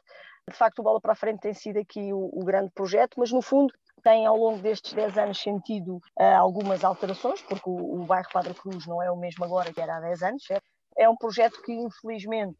De 0.49 0.55
facto, 0.55 0.79
o 0.79 0.83
Bola 0.83 0.99
para 0.99 1.11
a 1.11 1.15
Frente 1.15 1.41
tem 1.41 1.53
sido 1.53 1.77
aqui 1.77 2.11
o, 2.11 2.29
o 2.33 2.43
grande 2.43 2.71
projeto, 2.71 3.13
mas 3.19 3.31
no 3.31 3.41
fundo 3.41 3.71
tem 4.01 4.25
ao 4.25 4.35
longo 4.35 4.59
destes 4.63 4.93
10 4.93 5.15
anos 5.15 5.39
sentido 5.39 5.97
uh, 6.19 6.23
algumas 6.37 6.83
alterações, 6.83 7.39
porque 7.43 7.69
o, 7.69 8.01
o 8.01 8.05
bairro 8.05 8.29
Padre 8.33 8.55
Cruz 8.55 8.87
não 8.87 8.99
é 8.99 9.11
o 9.11 9.15
mesmo 9.15 9.45
agora 9.45 9.71
que 9.71 9.79
era 9.79 9.97
há 9.97 9.99
10 9.99 10.23
anos. 10.23 10.43
É, 10.49 10.59
é 10.97 11.07
um 11.07 11.15
projeto 11.15 11.61
que, 11.61 11.71
infelizmente, 11.71 12.57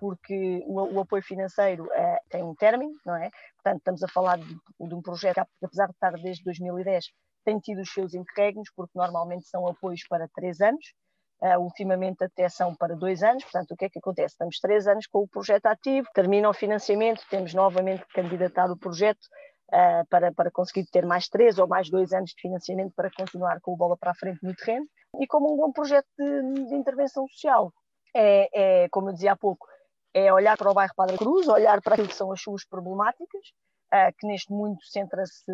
porque 0.00 0.64
o, 0.66 0.96
o 0.96 1.00
apoio 1.00 1.22
financeiro 1.22 1.86
é, 1.92 2.20
tem 2.30 2.42
um 2.42 2.54
término, 2.54 2.94
não 3.04 3.14
é? 3.14 3.30
Portanto, 3.56 3.78
estamos 3.78 4.02
a 4.02 4.08
falar 4.08 4.38
de, 4.38 4.46
de, 4.48 4.94
um 4.94 5.02
projeto 5.02 5.34
que, 5.34 5.66
apesar 5.66 5.86
de 5.86 5.92
estar 5.92 6.12
desde 6.12 6.42
2010, 6.42 7.04
tem 7.44 7.58
tido 7.60 7.82
os 7.82 7.92
seus 7.92 8.14
interregnos, 8.14 8.70
porque 8.74 8.98
normalmente 8.98 9.46
são 9.46 9.66
apoios 9.68 10.00
para 10.08 10.26
três 10.34 10.60
anos, 10.62 10.94
uh, 11.42 11.58
ultimamente 11.60 12.24
até 12.24 12.48
são 12.48 12.74
para 12.74 12.96
dois 12.96 13.22
anos, 13.22 13.44
portanto, 13.44 13.72
o 13.72 13.76
que 13.76 13.84
é 13.84 13.90
que 13.90 13.98
acontece? 13.98 14.32
Estamos 14.32 14.58
três 14.58 14.86
anos 14.86 15.06
com 15.06 15.20
o 15.20 15.28
projeto 15.28 15.66
ativo, 15.66 16.08
termina 16.14 16.48
o 16.48 16.54
financiamento, 16.54 17.22
temos 17.28 17.52
novamente 17.52 18.04
que 18.06 18.14
candidatar 18.14 18.70
o 18.70 18.78
projeto 18.78 19.20
uh, 19.68 20.06
para, 20.08 20.32
para 20.32 20.50
conseguir 20.50 20.86
ter 20.90 21.04
mais 21.04 21.28
três 21.28 21.58
ou 21.58 21.68
mais 21.68 21.90
dois 21.90 22.12
anos 22.12 22.30
de 22.30 22.40
financiamento 22.40 22.94
para 22.94 23.10
continuar 23.10 23.60
com 23.60 23.72
o 23.72 23.76
bola 23.76 23.96
para 23.98 24.12
a 24.12 24.14
frente 24.14 24.38
no 24.42 24.54
terreno, 24.54 24.86
e 25.18 25.26
como 25.26 25.52
um 25.52 25.56
bom 25.56 25.72
projeto 25.72 26.06
de, 26.18 26.66
de 26.68 26.74
intervenção 26.74 27.26
social. 27.28 27.72
É, 28.14 28.84
é, 28.84 28.88
como 28.88 29.08
eu 29.08 29.12
dizia 29.12 29.32
há 29.32 29.36
pouco, 29.36 29.66
é 30.14 30.32
olhar 30.32 30.56
para 30.56 30.70
o 30.70 30.74
bairro 30.74 30.94
Padre 30.94 31.16
Cruz, 31.16 31.48
olhar 31.48 31.80
para 31.80 31.94
aquilo 31.94 32.08
que 32.08 32.14
são 32.14 32.32
as 32.32 32.40
suas 32.40 32.64
problemáticas, 32.64 33.48
uh, 33.92 34.12
que 34.18 34.26
neste 34.26 34.50
momento 34.52 34.84
centra-se 34.84 35.44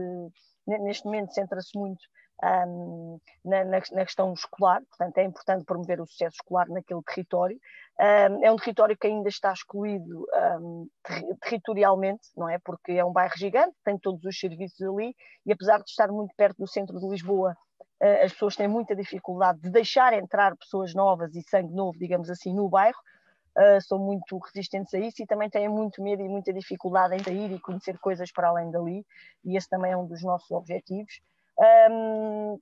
neste 0.67 1.05
momento 1.05 1.33
centra-se 1.33 1.79
muito 1.79 2.03
um, 2.43 3.19
na, 3.45 3.65
na, 3.65 3.79
na, 3.93 4.05
questão 4.05 4.33
escolar, 4.33 4.83
portanto 4.91 5.19
é 5.19 5.25
importante 5.25 5.65
promover 5.65 6.01
o 6.01 6.07
sucesso 6.07 6.37
escolar 6.37 6.69
naquele 6.69 7.03
território. 7.03 7.59
Um, 7.99 8.45
é 8.45 8.53
um 8.53 8.57
território 8.57 8.97
que 8.97 9.07
ainda 9.07 9.29
está 9.29 9.53
excluído 9.53 10.27
um, 10.61 10.87
ter 11.03 11.25
territorialmente, 11.41 12.29
não 12.37 12.49
é? 12.49 12.59
Porque 12.59 12.93
é 12.93 13.05
um 13.05 13.13
bairro 13.13 13.37
gigante, 13.37 13.75
tem 13.85 13.99
todos 13.99 14.23
os 14.25 14.39
serviços 14.39 14.81
ali 14.83 15.15
e 15.47 15.53
apesar 15.53 15.79
de 15.79 15.89
estar 15.89 16.09
muito 16.09 16.35
perto 16.37 16.59
do 16.59 16.67
centro 16.67 16.99
de 16.99 17.09
Lisboa, 17.09 17.57
uh, 18.03 18.25
as 18.25 18.33
pessoas 18.33 18.57
têm 18.57 18.69
muita 18.69 18.95
dificuldade 18.95 19.61
de 19.61 19.71
deixar 19.71 20.13
entrar 20.13 20.57
pessoas 20.57 20.95
novas 20.95 21.35
e 21.35 21.43
sangue 21.43 21.73
novo, 21.73 21.99
digamos 21.99 22.29
assim, 22.29 22.53
no 22.53 22.69
bairro 22.69 22.99
uh, 23.57 23.81
são 23.81 23.99
muito 23.99 24.39
resistentes 24.39 24.93
a 24.95 24.99
isso 24.99 25.23
e 25.23 25.27
também 25.27 25.49
têm 25.51 25.69
muito 25.69 26.03
medo 26.03 26.23
e 26.23 26.29
muita 26.29 26.53
dificuldade 26.53 27.15
em 27.15 27.23
sair 27.23 27.53
e 27.53 27.59
conhecer 27.59 27.99
coisas 27.99 28.31
para 28.31 28.49
além 28.49 28.71
dali, 28.71 29.05
e 29.45 29.57
esse 29.57 29.69
também 29.69 29.93
é 29.93 29.97
um 29.97 30.07
dos 30.07 30.23
nossos 30.23 30.51
objetivos. 30.51 31.21
Um, 31.91 32.59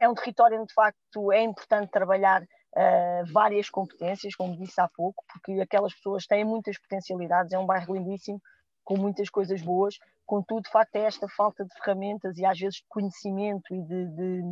é 0.00 0.08
um 0.08 0.14
território 0.14 0.58
onde, 0.58 0.68
de 0.68 0.74
facto, 0.74 1.32
é 1.32 1.42
importante 1.42 1.90
trabalhar 1.90 2.42
uh, 2.42 3.32
várias 3.32 3.68
competências, 3.68 4.34
como 4.34 4.56
disse 4.56 4.80
há 4.80 4.88
pouco, 4.88 5.24
porque 5.32 5.60
aquelas 5.60 5.94
pessoas 5.94 6.26
têm 6.26 6.44
muitas 6.44 6.78
potencialidades, 6.78 7.52
é 7.52 7.58
um 7.58 7.66
bairro 7.66 7.94
lindíssimo, 7.94 8.40
com 8.84 8.96
muitas 8.96 9.28
coisas 9.28 9.60
boas, 9.60 9.98
contudo, 10.28 10.62
de 10.62 10.70
facto, 10.70 10.94
é 10.96 11.06
esta 11.06 11.26
falta 11.26 11.64
de 11.64 11.74
ferramentas 11.82 12.36
e 12.36 12.44
às 12.44 12.58
vezes 12.58 12.76
de 12.76 12.84
conhecimento 12.88 13.74
e 13.74 13.82
de, 13.82 14.06
de, 14.10 14.42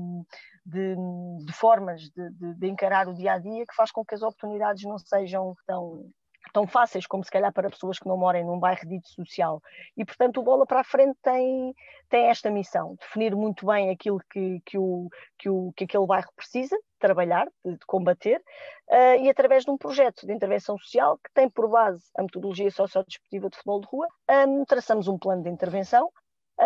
de, 0.64 0.96
de 1.44 1.52
formas 1.52 2.00
de, 2.10 2.66
encarar 2.66 3.06
o 3.06 3.14
dia 3.14 3.34
a 3.34 3.38
dia 3.38 3.64
que 3.66 3.74
faz 3.76 3.92
com 3.92 4.02
que 4.02 4.14
as 4.14 4.22
oportunidades 4.22 4.82
não 4.84 4.98
sejam 4.98 5.54
tão 5.66 6.10
tão 6.52 6.66
fáceis 6.66 7.06
como 7.06 7.24
se 7.24 7.30
calhar 7.30 7.52
para 7.52 7.70
pessoas 7.70 7.98
que 7.98 8.08
não 8.08 8.16
morem 8.16 8.44
num 8.44 8.58
bairro 8.58 8.86
dito 8.86 9.08
social. 9.08 9.62
E 9.96 10.04
portanto 10.04 10.38
o 10.38 10.42
Bola 10.42 10.66
para 10.66 10.80
a 10.80 10.84
Frente 10.84 11.16
tem, 11.22 11.74
tem 12.08 12.26
esta 12.26 12.50
missão, 12.50 12.96
definir 13.00 13.34
muito 13.34 13.66
bem 13.66 13.90
aquilo 13.90 14.20
que, 14.30 14.60
que, 14.64 14.78
o, 14.78 15.08
que, 15.38 15.48
o, 15.48 15.72
que 15.76 15.84
aquele 15.84 16.06
bairro 16.06 16.30
precisa 16.36 16.76
trabalhar, 16.98 17.46
de, 17.64 17.72
de 17.72 17.86
combater, 17.86 18.42
uh, 18.88 19.22
e 19.22 19.28
através 19.28 19.64
de 19.64 19.70
um 19.70 19.76
projeto 19.76 20.26
de 20.26 20.32
intervenção 20.32 20.78
social 20.78 21.18
que 21.18 21.30
tem 21.34 21.48
por 21.48 21.68
base 21.68 22.04
a 22.16 22.22
metodologia 22.22 22.70
sociodesportiva 22.70 23.50
de 23.50 23.56
futebol 23.56 23.80
de 23.80 23.86
rua, 23.86 24.06
um, 24.48 24.64
traçamos 24.64 25.08
um 25.08 25.18
plano 25.18 25.42
de 25.42 25.50
intervenção 25.50 26.10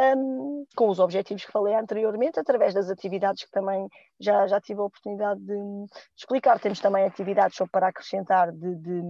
um, 0.01 0.65
com 0.75 0.89
os 0.89 0.99
objetivos 0.99 1.45
que 1.45 1.53
falei 1.53 1.75
anteriormente, 1.75 2.41
através 2.41 2.73
das 2.75 2.89
atividades 2.91 3.45
que 3.45 3.51
também 3.51 3.89
já, 4.19 4.47
já 4.47 4.61
tive 4.61 4.81
a 4.81 4.85
oportunidade 4.85 5.41
de, 5.41 5.47
de 5.47 5.87
explicar. 6.17 6.59
Temos 6.59 6.81
também 6.81 7.05
atividades 7.05 7.57
só 7.57 7.67
para 7.71 7.89
acrescentar 7.89 8.51
de, 8.53 8.77
de 8.77 9.03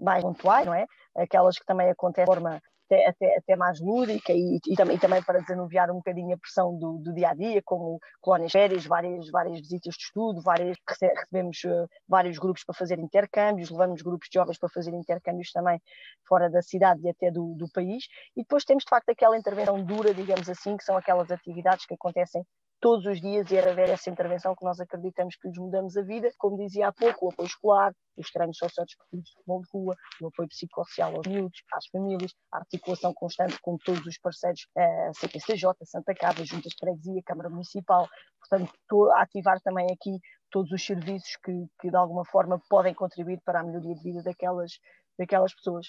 mais 0.00 0.22
pontuais, 0.22 0.66
não 0.66 0.74
é? 0.74 0.86
Aquelas 1.16 1.58
que 1.58 1.66
também 1.66 1.90
acontecem 1.90 2.24
de 2.24 2.40
forma 2.40 2.62
até, 2.88 3.06
até, 3.06 3.36
até 3.36 3.56
mais 3.56 3.80
lúdica 3.80 4.32
e, 4.32 4.58
e, 4.66 4.74
também, 4.74 4.96
e 4.96 4.98
também 4.98 5.22
para 5.22 5.40
desanuviar 5.40 5.90
um 5.90 5.96
bocadinho 5.96 6.34
a 6.34 6.38
pressão 6.38 6.76
do, 6.78 6.98
do 6.98 7.12
dia 7.12 7.30
a 7.30 7.34
dia, 7.34 7.62
como 7.62 8.00
colónias 8.20 8.52
férias, 8.52 8.86
várias, 8.86 9.30
várias 9.30 9.60
visitas 9.60 9.94
de 9.94 10.02
estudo, 10.02 10.40
várias, 10.42 10.76
recebemos 10.88 11.62
uh, 11.64 11.88
vários 12.08 12.38
grupos 12.38 12.64
para 12.64 12.74
fazer 12.74 12.98
intercâmbios, 12.98 13.70
levamos 13.70 14.00
grupos 14.02 14.28
de 14.28 14.38
jovens 14.38 14.58
para 14.58 14.68
fazer 14.70 14.94
intercâmbios 14.94 15.52
também 15.52 15.80
fora 16.26 16.48
da 16.50 16.62
cidade 16.62 17.00
e 17.04 17.10
até 17.10 17.30
do, 17.30 17.54
do 17.54 17.70
país, 17.70 18.04
e 18.36 18.42
depois 18.42 18.64
temos 18.64 18.84
de 18.84 18.90
facto 18.90 19.10
aquela 19.10 19.36
intervenção 19.36 19.82
dura, 19.84 20.14
digamos 20.14 20.48
assim, 20.48 20.76
que 20.76 20.84
são 20.84 20.96
aquelas 20.96 21.30
atividades 21.30 21.84
que 21.86 21.94
acontecem 21.94 22.44
todos 22.80 23.06
os 23.06 23.20
dias 23.20 23.50
e 23.50 23.56
era 23.56 23.74
ver 23.74 23.88
essa 23.90 24.10
intervenção 24.10 24.54
que 24.54 24.64
nós 24.64 24.78
acreditamos 24.80 25.36
que 25.36 25.48
lhes 25.48 25.58
mudamos 25.58 25.96
a 25.96 26.02
vida, 26.02 26.30
como 26.38 26.56
dizia 26.56 26.88
há 26.88 26.92
pouco, 26.92 27.26
o 27.26 27.30
apoio 27.30 27.46
escolar, 27.46 27.92
os 28.16 28.30
treinos 28.30 28.56
sociodesportivos 28.56 29.24
de 29.24 29.32
futebol 29.32 29.62
de 29.62 29.68
rua, 29.72 29.96
o 30.20 30.26
apoio 30.28 30.48
psicossocial 30.48 31.16
aos 31.16 31.26
miúdos, 31.26 31.62
às 31.72 31.86
famílias, 31.88 32.32
a 32.52 32.58
articulação 32.58 33.12
constante 33.14 33.58
com 33.60 33.76
todos 33.78 34.04
os 34.06 34.18
parceiros, 34.18 34.66
a 34.76 35.12
CPCJ, 35.14 35.72
Santa 35.84 36.14
Casa, 36.14 36.44
Juntas 36.44 36.72
de 36.72 36.78
Freguesia, 36.78 37.22
Câmara 37.24 37.50
Municipal, 37.50 38.08
portanto, 38.40 38.72
estou 38.80 39.10
a 39.12 39.22
ativar 39.22 39.60
também 39.60 39.86
aqui 39.86 40.18
todos 40.50 40.70
os 40.72 40.84
serviços 40.84 41.36
que, 41.44 41.52
que 41.80 41.90
de 41.90 41.96
alguma 41.96 42.24
forma 42.24 42.60
podem 42.68 42.94
contribuir 42.94 43.40
para 43.44 43.60
a 43.60 43.64
melhoria 43.64 43.94
de 43.94 44.02
vida 44.02 44.22
daquelas, 44.22 44.72
daquelas 45.18 45.54
pessoas. 45.54 45.88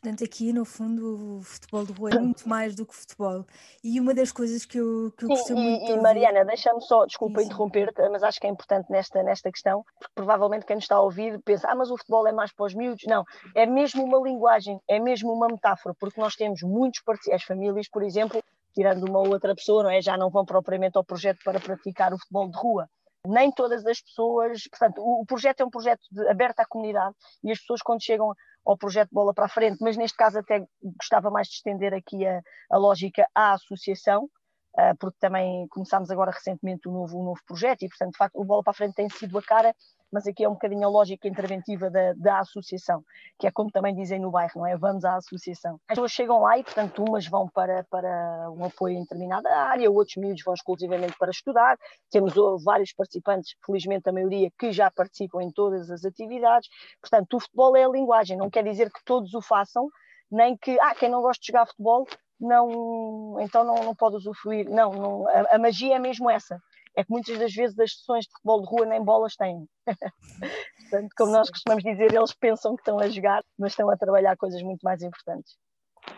Portanto, 0.00 0.22
aqui 0.22 0.52
no 0.52 0.64
fundo 0.64 1.38
o 1.38 1.42
futebol 1.42 1.84
de 1.84 1.92
rua 1.92 2.10
é 2.10 2.18
muito 2.20 2.48
mais 2.48 2.76
do 2.76 2.86
que 2.86 2.94
futebol. 2.94 3.44
E 3.82 3.98
uma 3.98 4.14
das 4.14 4.30
coisas 4.30 4.64
que 4.64 4.78
eu, 4.78 5.12
que 5.18 5.24
eu 5.24 5.36
Sim, 5.36 5.54
muito. 5.54 5.90
E, 5.90 5.90
e 5.90 6.00
Mariana, 6.00 6.44
deixa-me 6.44 6.80
só, 6.80 7.04
desculpa 7.04 7.42
interromper-te, 7.42 8.08
mas 8.08 8.22
acho 8.22 8.38
que 8.40 8.46
é 8.46 8.50
importante 8.50 8.88
nesta, 8.90 9.24
nesta 9.24 9.50
questão, 9.50 9.84
porque 9.98 10.12
provavelmente 10.14 10.64
quem 10.64 10.76
nos 10.76 10.84
está 10.84 10.94
a 10.94 11.02
ouvir 11.02 11.40
pensa, 11.42 11.68
ah, 11.68 11.74
mas 11.74 11.90
o 11.90 11.96
futebol 11.96 12.28
é 12.28 12.32
mais 12.32 12.52
para 12.52 12.66
os 12.66 12.74
miúdos. 12.74 13.04
Não, 13.08 13.24
é 13.56 13.66
mesmo 13.66 14.04
uma 14.04 14.18
linguagem, 14.18 14.80
é 14.86 15.00
mesmo 15.00 15.32
uma 15.32 15.48
metáfora, 15.48 15.92
porque 15.98 16.20
nós 16.20 16.36
temos 16.36 16.62
muitos 16.62 17.02
parceiros, 17.02 17.42
as 17.42 17.46
famílias, 17.46 17.88
por 17.88 18.04
exemplo, 18.04 18.40
tirando 18.72 19.02
uma 19.02 19.18
ou 19.18 19.30
outra 19.30 19.52
pessoa, 19.52 19.82
não 19.82 19.90
é? 19.90 20.00
Já 20.00 20.16
não 20.16 20.30
vão 20.30 20.44
propriamente 20.44 20.96
ao 20.96 21.04
projeto 21.04 21.40
para 21.44 21.58
praticar 21.58 22.14
o 22.14 22.18
futebol 22.18 22.48
de 22.48 22.56
rua 22.56 22.88
nem 23.26 23.50
todas 23.50 23.84
as 23.84 24.00
pessoas, 24.00 24.62
portanto, 24.70 25.00
o, 25.00 25.24
projeto 25.26 25.60
é 25.60 25.64
um 25.64 25.70
projeto 25.70 26.00
de, 26.10 26.26
aberto 26.28 26.60
à 26.60 26.66
comunidade 26.66 27.14
e 27.42 27.50
as 27.50 27.58
pessoas 27.58 27.82
quando 27.82 28.02
chegam 28.02 28.32
ao 28.68 28.76
projeto 28.76 29.08
Bola 29.10 29.32
para 29.32 29.46
a 29.46 29.48
Frente, 29.48 29.78
mas 29.80 29.96
neste 29.96 30.16
caso 30.16 30.38
até 30.38 30.62
gostava 30.82 31.30
mais 31.30 31.48
de 31.48 31.54
estender 31.54 31.94
aqui 31.94 32.26
a, 32.26 32.42
a 32.70 32.76
lógica 32.76 33.26
à 33.34 33.54
associação, 33.54 34.24
uh, 34.24 34.96
porque 35.00 35.16
também 35.18 35.66
começámos 35.68 36.10
agora 36.10 36.30
recentemente 36.30 36.86
um 36.86 36.92
novo, 36.92 37.18
um 37.18 37.24
novo 37.24 37.40
projeto 37.46 37.82
e, 37.82 37.88
portanto, 37.88 38.12
de 38.12 38.18
facto, 38.18 38.36
o 38.36 38.44
Bola 38.44 38.62
para 38.62 38.72
a 38.72 38.74
Frente 38.74 38.94
tem 38.94 39.08
sido 39.08 39.38
a 39.38 39.42
cara 39.42 39.74
mas 40.12 40.26
aqui 40.26 40.44
é 40.44 40.48
um 40.48 40.52
bocadinho 40.52 40.86
a 40.86 40.90
lógica 40.90 41.28
interventiva 41.28 41.90
da, 41.90 42.12
da 42.14 42.38
associação, 42.40 43.04
que 43.38 43.46
é 43.46 43.50
como 43.50 43.70
também 43.70 43.94
dizem 43.94 44.18
no 44.18 44.30
bairro, 44.30 44.52
não 44.56 44.66
é? 44.66 44.76
Vamos 44.76 45.04
à 45.04 45.16
associação. 45.16 45.74
As 45.88 45.94
pessoas 45.94 46.12
chegam 46.12 46.40
lá 46.40 46.58
e, 46.58 46.64
portanto, 46.64 47.04
umas 47.04 47.26
vão 47.26 47.48
para, 47.48 47.84
para 47.84 48.50
um 48.50 48.64
apoio 48.64 48.96
em 48.96 49.02
determinada 49.02 49.48
área, 49.48 49.90
outros 49.90 50.16
miúdos 50.16 50.42
vão 50.44 50.54
exclusivamente 50.54 51.16
para 51.18 51.30
estudar. 51.30 51.78
Temos 52.10 52.34
vários 52.64 52.92
participantes, 52.92 53.54
felizmente 53.64 54.08
a 54.08 54.12
maioria, 54.12 54.50
que 54.58 54.72
já 54.72 54.90
participam 54.90 55.42
em 55.42 55.50
todas 55.50 55.90
as 55.90 56.04
atividades. 56.04 56.68
Portanto, 57.00 57.36
o 57.36 57.40
futebol 57.40 57.76
é 57.76 57.84
a 57.84 57.88
linguagem, 57.88 58.36
não 58.36 58.50
quer 58.50 58.64
dizer 58.64 58.90
que 58.90 59.04
todos 59.04 59.34
o 59.34 59.42
façam, 59.42 59.88
nem 60.30 60.56
que, 60.56 60.78
ah, 60.80 60.94
quem 60.94 61.08
não 61.08 61.22
gosta 61.22 61.40
de 61.40 61.46
jogar 61.46 61.66
futebol, 61.66 62.06
não, 62.40 63.36
então 63.40 63.64
não, 63.64 63.82
não 63.82 63.94
pode 63.94 64.16
usufruir. 64.16 64.68
Não, 64.70 64.92
não 64.92 65.28
a, 65.28 65.56
a, 65.56 65.58
magia 65.58 65.96
é 65.96 65.98
mesmo 65.98 66.30
essa. 66.30 66.60
É 66.98 67.04
que 67.04 67.12
muitas 67.12 67.38
das 67.38 67.54
vezes 67.54 67.78
as 67.78 67.92
sessões 67.92 68.24
de 68.24 68.32
futebol 68.32 68.60
de 68.60 68.66
rua 68.66 68.86
nem 68.86 69.04
bolas 69.04 69.36
têm. 69.36 69.68
Portanto, 69.84 71.14
como 71.16 71.30
nós 71.30 71.48
costumamos 71.48 71.84
dizer, 71.84 72.12
eles 72.12 72.34
pensam 72.34 72.74
que 72.74 72.80
estão 72.80 72.98
a 72.98 73.08
jogar, 73.08 73.40
mas 73.56 73.70
estão 73.70 73.88
a 73.88 73.96
trabalhar 73.96 74.36
coisas 74.36 74.60
muito 74.64 74.82
mais 74.82 75.00
importantes. 75.00 75.56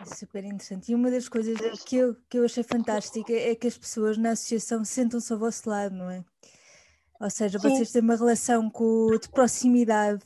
Super 0.03 0.43
interessante. 0.43 0.91
E 0.91 0.95
uma 0.95 1.11
das 1.11 1.29
coisas 1.29 1.83
que 1.83 1.97
eu, 1.97 2.15
que 2.27 2.39
eu 2.39 2.45
achei 2.45 2.63
fantástica 2.63 3.31
é 3.31 3.53
que 3.53 3.67
as 3.67 3.77
pessoas 3.77 4.17
na 4.17 4.31
associação 4.31 4.83
sentam-se 4.83 5.31
ao 5.31 5.37
vosso 5.37 5.69
lado, 5.69 5.93
não 5.93 6.09
é? 6.09 6.25
Ou 7.19 7.29
seja, 7.29 7.59
Sim. 7.59 7.69
vocês 7.69 7.91
têm 7.91 8.01
uma 8.01 8.15
relação 8.15 8.67
com, 8.67 9.15
de 9.21 9.29
proximidade 9.29 10.23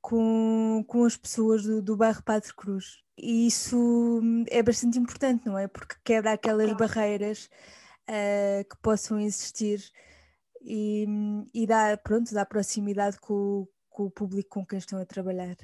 com, 0.00 0.84
com 0.86 1.04
as 1.04 1.16
pessoas 1.16 1.64
do, 1.64 1.82
do 1.82 1.96
bairro 1.96 2.22
Padre 2.22 2.54
Cruz. 2.54 3.02
E 3.16 3.48
isso 3.48 3.76
hum, 4.22 4.44
é 4.48 4.62
bastante 4.62 4.96
importante, 4.96 5.44
não 5.44 5.58
é? 5.58 5.66
Porque 5.66 5.96
quebra 6.04 6.34
aquelas 6.34 6.72
barreiras 6.74 7.50
uh, 8.08 8.64
que 8.68 8.76
possam 8.82 9.18
existir 9.20 9.80
e, 10.60 11.06
e 11.54 11.66
dá, 11.66 11.96
pronto, 11.96 12.34
dá 12.34 12.44
proximidade 12.44 13.18
com, 13.20 13.66
com 13.90 14.04
o 14.04 14.10
público 14.10 14.50
com 14.50 14.66
quem 14.66 14.78
estão 14.78 15.00
a 15.00 15.06
trabalhar. 15.06 15.56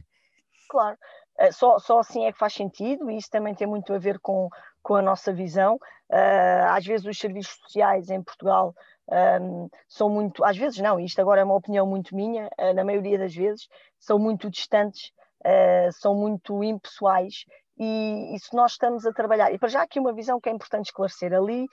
Claro, 0.69 0.97
eh, 1.39 1.53
só, 1.53 1.79
só 1.79 1.99
assim 1.99 2.25
é 2.25 2.33
que 2.33 2.39
faz 2.39 2.53
sentido 2.55 3.11
e 3.11 3.17
isso 3.17 3.31
também 3.31 3.55
tem 3.55 3.67
muito 3.67 3.93
a 3.93 3.99
ver 3.99 4.19
com, 4.19 4.49
com 4.83 4.95
a 4.95 5.03
nossa 5.03 5.33
visão. 5.33 5.77
Uh, 6.11 6.67
às 6.69 6.85
vezes 6.85 7.07
os 7.07 7.19
serviços 7.19 7.57
sociais 7.63 8.11
em 8.11 8.23
Portugal 8.23 8.75
um, 9.41 9.69
são 9.89 10.09
muito, 10.09 10.45
às 10.45 10.57
vezes 10.57 10.79
não, 10.79 11.01
isto 11.01 11.21
agora 11.21 11.41
é 11.41 11.45
uma 11.45 11.55
opinião 11.55 11.87
muito 11.87 12.15
minha, 12.15 12.49
uh, 12.59 12.75
na 12.75 12.85
maioria 12.85 13.19
das 13.19 13.35
vezes, 13.35 13.69
são 13.99 14.19
muito 14.19 14.51
distantes, 14.51 15.13
uh, 15.45 15.93
são 15.93 16.15
muito 16.15 16.63
impessoais. 16.63 17.45
E, 17.77 18.37
se 18.39 18.55
nós 18.55 18.73
estamos 18.73 19.05
a 19.05 19.13
trabalhar, 19.13 19.53
e 19.53 19.59
para 19.59 19.69
já 19.69 19.83
aqui 19.83 19.99
uma 19.99 20.13
visão 20.13 20.41
que 20.41 20.49
é 20.49 20.53
importante 20.53 20.87
esclarecer, 20.87 21.33
ali 21.33 21.67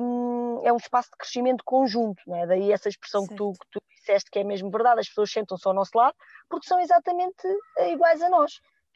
um, 0.00 0.60
é 0.62 0.72
um 0.72 0.76
espaço 0.76 1.10
de 1.10 1.16
crescimento 1.16 1.64
conjunto, 1.64 2.22
não 2.26 2.36
é? 2.36 2.46
daí 2.46 2.70
essa 2.70 2.88
expressão 2.88 3.26
que 3.26 3.34
tu, 3.34 3.52
que 3.52 3.66
tu 3.70 3.82
disseste 3.96 4.30
que 4.30 4.38
é 4.38 4.44
mesmo 4.44 4.70
verdade, 4.70 5.00
as 5.00 5.08
pessoas 5.08 5.32
sentam-se 5.32 5.66
ao 5.66 5.74
nosso 5.74 5.96
lado 5.96 6.14
porque 6.50 6.66
são 6.66 6.78
exatamente 6.80 7.46
iguais 7.78 8.20
a 8.22 8.28
nós 8.28 8.52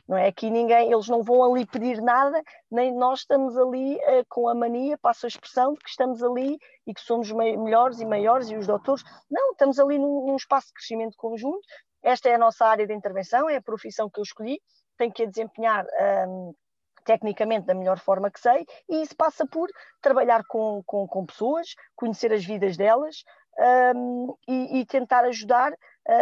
não 0.09 0.16
é? 0.16 0.26
Aqui 0.26 0.50
ninguém, 0.50 0.92
eles 0.92 1.09
não 1.09 1.23
vão 1.23 1.44
ali 1.44 1.64
pedir 1.66 2.00
nada, 2.02 2.42
nem 2.71 2.92
nós 2.94 3.21
estamos 3.21 3.56
ali 3.56 3.97
uh, 3.97 4.25
com 4.28 4.49
a 4.49 4.54
mania, 4.54 4.99
passo 4.99 5.26
a 5.26 5.28
expressão, 5.28 5.75
de 5.75 5.80
que 5.80 5.90
estamos 5.90 6.23
ali 6.23 6.59
e 6.87 6.92
que 6.92 7.00
somos 7.00 7.30
melhores 7.30 8.00
e 8.00 8.04
maiores 8.04 8.50
e 8.50 8.56
os 8.56 8.66
doutores. 8.66 9.02
Não, 9.30 9.52
estamos 9.52 9.78
ali 9.78 9.99
num, 9.99 10.26
num, 10.26 10.37
espaço 10.37 10.68
de 10.68 10.75
crescimento 10.75 11.16
conjunto. 11.16 11.61
Esta 12.02 12.28
é 12.28 12.35
a 12.35 12.38
nossa 12.38 12.66
área 12.66 12.87
de 12.87 12.92
intervenção, 12.92 13.49
é 13.49 13.56
a 13.56 13.62
profissão 13.62 14.11
que 14.11 14.18
eu 14.18 14.25
escolhi, 14.25 14.61
tenho 15.02 15.12
que 15.12 15.23
a 15.25 15.26
desempenhar. 15.26 15.87
Um, 16.28 16.54
tecnicamente 17.04 17.66
da 17.66 17.75
melhor 17.75 17.99
forma 17.99 18.30
que 18.30 18.38
sei, 18.38 18.64
e 18.88 19.02
isso 19.02 19.16
passa 19.16 19.44
por 19.44 19.68
trabalhar 20.00 20.44
com, 20.47 20.85
com, 20.87 21.04
com 21.09 21.26
pessoas, 21.26 21.75
conhecer 21.97 22.32
as 22.32 22.44
vidas 22.44 22.76
delas 22.76 23.25
um, 23.97 24.37
e, 24.47 24.78
e, 24.78 24.87
tentar 24.87 25.25
ajudar 25.25 25.73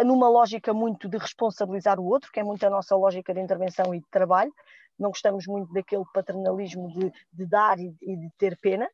numa 0.04 0.28
lógica 0.28 0.72
muito 0.72 1.08
de 1.08 1.16
responsabilizar 1.16 1.98
o 1.98 2.04
outro, 2.04 2.30
que 2.30 2.40
é 2.40 2.42
muito 2.42 2.64
a 2.66 2.70
nossa 2.70 2.94
lógica 2.94 3.32
de 3.32 3.40
intervenção 3.40 3.94
e 3.94 4.00
de 4.00 4.06
trabalho. 4.10 4.52
Não 4.98 5.08
gostamos 5.08 5.46
muito 5.46 5.72
daquele 5.72 6.04
paternalismo 6.12 6.88
de, 6.88 7.10
de 7.32 7.46
dar 7.46 7.78
e, 7.78 7.94
e, 8.02 8.16
de 8.16 8.30
ter 8.36 8.58
pena. 8.58 8.88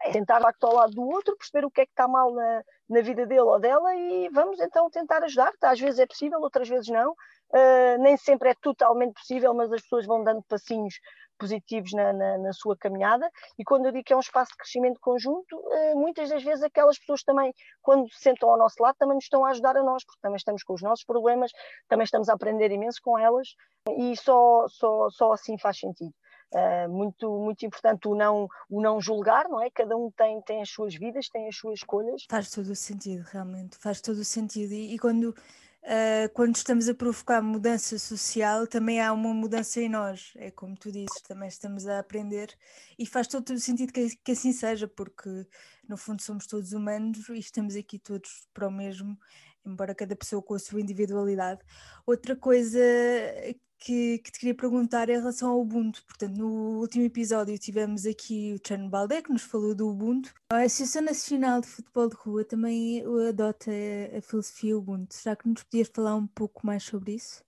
É 0.00 0.10
tentar 0.10 0.38
lá 0.40 0.52
ao 0.60 0.74
lado 0.74 0.92
do 0.92 1.02
outro, 1.02 1.36
perceber 1.36 1.64
o 1.64 1.70
que 1.70 1.82
é 1.82 1.86
que 1.86 1.92
está 1.92 2.08
mal 2.08 2.34
na, 2.34 2.64
na 2.88 3.00
vida 3.02 3.26
dele 3.26 3.42
ou 3.42 3.60
dela 3.60 3.94
e 3.94 4.28
vamos 4.30 4.58
então 4.58 4.90
tentar 4.90 5.22
ajudar. 5.22 5.52
Às 5.62 5.78
vezes 5.78 6.00
é 6.00 6.06
possível, 6.06 6.40
outras 6.40 6.68
vezes 6.68 6.88
não. 6.88 7.12
Uh, 7.12 8.00
nem 8.00 8.16
sempre 8.16 8.48
é 8.48 8.54
totalmente 8.54 9.12
possível, 9.12 9.52
mas 9.54 9.70
as 9.70 9.82
pessoas 9.82 10.06
vão 10.06 10.24
dando 10.24 10.42
passinhos 10.42 10.94
positivos 11.42 11.92
na, 11.92 12.12
na, 12.12 12.38
na, 12.38 12.52
sua 12.52 12.76
caminhada. 12.76 13.28
E 13.58 13.64
quando 13.64 13.86
eu 13.86 13.92
digo 13.92 14.04
que 14.04 14.12
é 14.12 14.16
um 14.16 14.20
espaço 14.20 14.52
de 14.52 14.58
crescimento 14.58 15.00
conjunto, 15.00 15.60
eh, 15.72 15.94
muitas 15.96 16.28
das 16.30 16.44
vezes 16.44 16.62
aquelas 16.62 16.96
pessoas 17.00 17.24
também, 17.24 17.52
quando 17.82 18.08
se 18.12 18.20
sentam 18.20 18.48
ao 18.48 18.56
nosso 18.56 18.80
lado, 18.80 18.94
também 18.96 19.16
nos 19.16 19.24
estão 19.24 19.44
a 19.44 19.50
ajudar 19.50 19.76
a 19.76 19.82
nós, 19.82 20.04
porque 20.04 20.20
também 20.22 20.36
estamos 20.36 20.62
com 20.62 20.74
os 20.74 20.82
nossos 20.82 21.04
problemas, 21.04 21.50
também 21.88 22.04
estamos 22.04 22.28
a 22.28 22.34
aprender 22.34 22.70
imenso 22.70 23.00
com 23.02 23.18
elas 23.18 23.56
e 23.98 24.16
só, 24.16 24.66
só, 24.68 25.10
só 25.10 25.32
assim 25.32 25.58
faz 25.58 25.78
sentido. 25.80 26.14
Uh, 26.54 26.88
muito, 26.88 27.30
muito 27.40 27.64
importante 27.64 28.06
o 28.06 28.14
não, 28.14 28.46
o 28.68 28.80
não 28.80 29.00
julgar, 29.00 29.48
não 29.48 29.60
é? 29.60 29.70
Cada 29.70 29.96
um 29.96 30.10
tem, 30.10 30.40
tem 30.42 30.60
as 30.60 30.68
suas 30.68 30.94
vidas, 30.94 31.28
tem 31.28 31.48
as 31.48 31.56
suas 31.56 31.78
escolhas. 31.78 32.24
Faz 32.30 32.50
todo 32.50 32.66
o 32.66 32.76
sentido, 32.76 33.24
realmente, 33.32 33.76
faz 33.78 34.02
todo 34.02 34.18
o 34.18 34.24
sentido. 34.24 34.72
E, 34.74 34.94
e 34.94 34.98
quando 34.98 35.34
uh, 35.82 36.32
quando 36.34 36.56
estamos 36.56 36.88
a 36.88 36.94
provocar 36.94 37.42
mudança 37.42 37.98
social, 37.98 38.66
também 38.66 39.00
há 39.00 39.12
uma 39.12 39.34
mudança 39.34 39.80
em 39.80 39.88
nós. 39.88 40.32
É 40.36 40.50
como 40.50 40.76
tu 40.76 40.90
dizes, 40.90 41.20
também 41.26 41.48
estamos 41.48 41.86
a 41.86 41.98
aprender 41.98 42.56
e 42.98 43.06
faz 43.06 43.26
todo 43.26 43.50
o 43.50 43.58
sentido 43.58 43.92
que, 43.92 44.16
que 44.16 44.32
assim 44.32 44.52
seja, 44.52 44.88
porque 44.88 45.46
no 45.88 45.96
fundo 45.96 46.22
somos 46.22 46.46
todos 46.46 46.72
humanos 46.72 47.28
e 47.28 47.38
estamos 47.38 47.76
aqui 47.76 47.98
todos 47.98 48.46
para 48.54 48.68
o 48.68 48.70
mesmo, 48.70 49.18
embora 49.64 49.94
cada 49.94 50.16
pessoa 50.16 50.42
com 50.42 50.54
a 50.54 50.58
sua 50.58 50.80
individualidade. 50.80 51.60
Outra 52.06 52.36
coisa 52.36 52.80
que, 53.82 54.18
que, 54.18 54.30
te 54.30 54.38
queria 54.38 54.54
perguntar 54.54 55.08
em 55.08 55.18
relação 55.18 55.50
ao 55.50 55.60
Ubuntu. 55.60 56.04
Portanto, 56.04 56.36
no 56.36 56.78
último 56.78 57.04
episódio 57.04 57.58
tivemos 57.58 58.06
aqui 58.06 58.54
o 58.54 58.66
Chano 58.66 58.88
Baldé, 58.88 59.22
que 59.22 59.32
nos 59.32 59.42
falou 59.42 59.74
do 59.74 59.88
Ubuntu. 59.88 60.32
A 60.52 60.58
Associação 60.58 61.02
Nacional 61.02 61.60
de 61.60 61.66
Futebol 61.66 62.08
de 62.08 62.14
Rua 62.14 62.44
também 62.44 63.02
adota 63.28 63.70
a 64.16 64.22
filosofia 64.22 64.78
Ubuntu. 64.78 65.14
Será 65.14 65.34
que 65.34 65.48
nos 65.48 65.64
podias 65.64 65.90
falar 65.92 66.14
um 66.14 66.28
pouco 66.28 66.64
mais 66.64 66.84
sobre 66.84 67.14
isso? 67.14 67.44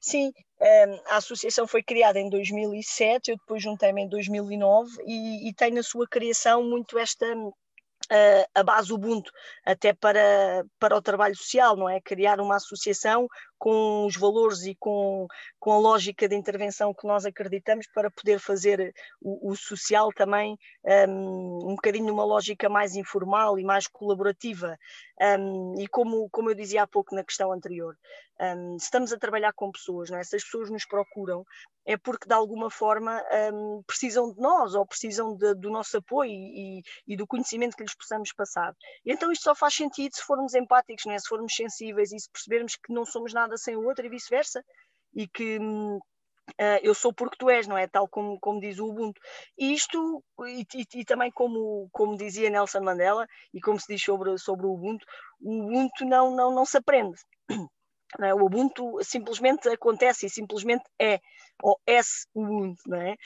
Sim, 0.00 0.32
ehm, 0.60 0.98
a 1.08 1.16
associação 1.16 1.66
foi 1.66 1.82
criada 1.82 2.18
em 2.18 2.30
2007, 2.30 3.30
eu 3.30 3.36
depois 3.36 3.62
juntei-me 3.62 4.02
em 4.02 4.08
2009 4.08 4.90
e, 5.06 5.48
e 5.48 5.52
tem 5.52 5.72
na 5.72 5.82
sua 5.82 6.06
criação 6.08 6.62
muito 6.62 6.98
esta 6.98 7.26
a 8.54 8.62
base 8.62 8.92
Ubuntu 8.92 9.30
até 9.66 9.92
para, 9.92 10.64
para 10.78 10.96
o 10.96 11.02
trabalho 11.02 11.36
social, 11.36 11.76
não 11.76 11.88
é? 11.88 12.00
Criar 12.00 12.40
uma 12.40 12.56
associação 12.56 13.28
com 13.58 14.06
os 14.06 14.16
valores 14.16 14.64
e 14.64 14.74
com, 14.74 15.26
com 15.58 15.72
a 15.72 15.78
lógica 15.78 16.28
de 16.28 16.36
intervenção 16.36 16.94
que 16.94 17.06
nós 17.06 17.26
acreditamos 17.26 17.86
para 17.92 18.10
poder 18.10 18.38
fazer 18.38 18.94
o, 19.20 19.50
o 19.50 19.56
social 19.56 20.10
também 20.12 20.58
um, 20.84 21.70
um 21.70 21.74
bocadinho 21.74 22.06
numa 22.06 22.24
lógica 22.24 22.68
mais 22.68 22.94
informal 22.94 23.58
e 23.58 23.64
mais 23.64 23.86
colaborativa. 23.86 24.78
Um, 25.20 25.74
e 25.78 25.88
como, 25.88 26.28
como 26.30 26.50
eu 26.50 26.54
dizia 26.54 26.84
há 26.84 26.86
pouco 26.86 27.14
na 27.14 27.24
questão 27.24 27.52
anterior, 27.52 27.96
um, 28.40 28.76
estamos 28.76 29.12
a 29.12 29.18
trabalhar 29.18 29.52
com 29.52 29.72
pessoas, 29.72 30.10
não 30.10 30.18
é? 30.18 30.22
se 30.22 30.36
as 30.36 30.44
pessoas 30.44 30.70
nos 30.70 30.86
procuram, 30.86 31.44
é 31.84 31.96
porque 31.96 32.28
de 32.28 32.34
alguma 32.34 32.70
forma 32.70 33.20
um, 33.52 33.82
precisam 33.86 34.32
de 34.32 34.40
nós 34.40 34.74
ou 34.74 34.86
precisam 34.86 35.34
de, 35.34 35.54
do 35.54 35.70
nosso 35.70 35.96
apoio 35.96 36.30
e, 36.30 36.82
e, 37.06 37.16
do 37.16 37.26
conhecimento 37.26 37.76
que 37.76 37.82
lhes 37.82 37.96
possamos 37.96 38.32
passar. 38.32 38.74
E 39.04 39.10
então 39.10 39.32
isto 39.32 39.42
só 39.42 39.54
faz 39.54 39.74
sentido 39.74 40.14
se 40.14 40.22
formos 40.22 40.54
empáticos, 40.54 41.06
não 41.06 41.14
é? 41.14 41.18
se 41.18 41.26
formos 41.26 41.54
sensíveis 41.54 42.12
e 42.12 42.20
se 42.20 42.30
percebermos 42.30 42.76
que 42.76 42.92
não 42.92 43.04
somos 43.04 43.32
nada 43.32 43.47
sem 43.56 43.76
o 43.76 43.84
outro 43.84 44.04
e 44.04 44.08
vice-versa, 44.08 44.64
e 45.14 45.26
que 45.26 45.58
uh, 45.58 46.00
eu 46.82 46.94
sou 46.94 47.12
porque 47.12 47.36
tu 47.38 47.50
és, 47.50 47.66
não 47.66 47.76
é? 47.76 47.86
Tal 47.86 48.08
como, 48.08 48.38
como 48.40 48.60
diz 48.60 48.78
o 48.78 48.86
Ubuntu. 48.86 49.20
E 49.56 49.72
isto, 49.72 50.22
e, 50.46 50.66
e, 50.74 51.00
e, 51.00 51.04
também 51.04 51.30
como, 51.30 51.88
como 51.92 52.16
dizia 52.16 52.50
Nelson 52.50 52.80
Mandela, 52.80 53.26
e 53.52 53.60
como 53.60 53.78
se 53.78 53.86
diz 53.88 54.02
sobre, 54.02 54.36
sobre 54.38 54.66
o 54.66 54.72
Ubuntu, 54.72 55.06
o 55.40 55.64
Ubuntu 55.64 56.04
não, 56.04 56.34
não, 56.34 56.54
não 56.54 56.64
se 56.64 56.78
aprende. 56.78 57.18
É? 58.20 58.32
O 58.32 58.46
Ubuntu 58.46 58.98
simplesmente 59.02 59.68
acontece 59.68 60.26
e 60.26 60.30
simplesmente 60.30 60.84
é 60.98 61.20
ou 61.62 61.80
S 61.86 62.26
Ubuntu, 62.34 62.82
não 62.86 63.00
é? 63.00 63.16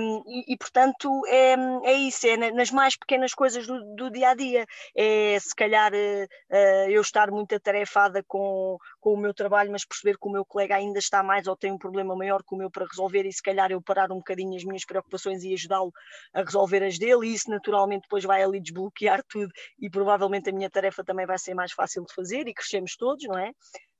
Um, 0.00 0.22
e, 0.26 0.54
e, 0.54 0.56
portanto 0.56 1.22
é, 1.26 1.54
é 1.84 1.92
isso, 1.94 2.26
é 2.26 2.36
nas 2.52 2.70
mais 2.70 2.96
pequenas 2.96 3.32
coisas 3.34 3.66
do, 3.66 3.94
do 3.94 4.10
dia 4.10 4.30
a 4.30 4.34
dia, 4.34 4.66
é 4.96 5.38
se 5.40 5.54
calhar 5.54 5.92
uh, 5.92 6.90
eu 6.90 7.00
estar 7.00 7.30
muito 7.30 7.54
atarefada 7.54 8.22
com, 8.26 8.78
com 9.00 9.14
o 9.14 9.16
meu 9.16 9.34
trabalho, 9.34 9.72
mas 9.72 9.84
perceber 9.84 10.16
que 10.18 10.28
o 10.28 10.30
meu 10.30 10.44
colega 10.44 10.76
ainda 10.76 10.98
está 10.98 11.22
mais 11.22 11.46
ou 11.46 11.56
tem 11.56 11.72
um 11.72 11.78
problema 11.78 12.14
maior 12.14 12.42
que 12.42 12.54
o 12.54 12.58
meu 12.58 12.70
para 12.70 12.86
resolver 12.86 13.26
e 13.26 13.32
se 13.32 13.42
calhar 13.42 13.70
eu 13.70 13.82
parar 13.82 14.12
um 14.12 14.16
bocadinho 14.18 14.56
as 14.56 14.64
minhas 14.64 14.84
preocupações 14.84 15.42
e 15.42 15.52
ajudá-lo 15.54 15.92
a 16.32 16.42
resolver 16.42 16.84
as 16.84 16.98
dele, 16.98 17.28
e 17.28 17.34
isso 17.34 17.50
naturalmente 17.50 18.02
depois 18.02 18.24
vai 18.24 18.42
ali 18.42 18.60
desbloquear 18.60 19.22
tudo 19.28 19.50
e 19.78 19.90
provavelmente 19.90 20.50
a 20.50 20.52
minha 20.52 20.70
tarefa 20.70 21.04
também 21.04 21.26
vai 21.26 21.38
ser 21.38 21.54
mais 21.54 21.72
fácil 21.72 22.04
de 22.04 22.14
fazer 22.14 22.46
e 22.48 22.54
crescemos 22.54 22.96
todos, 22.96 23.24
não 23.24 23.38
é? 23.38 23.52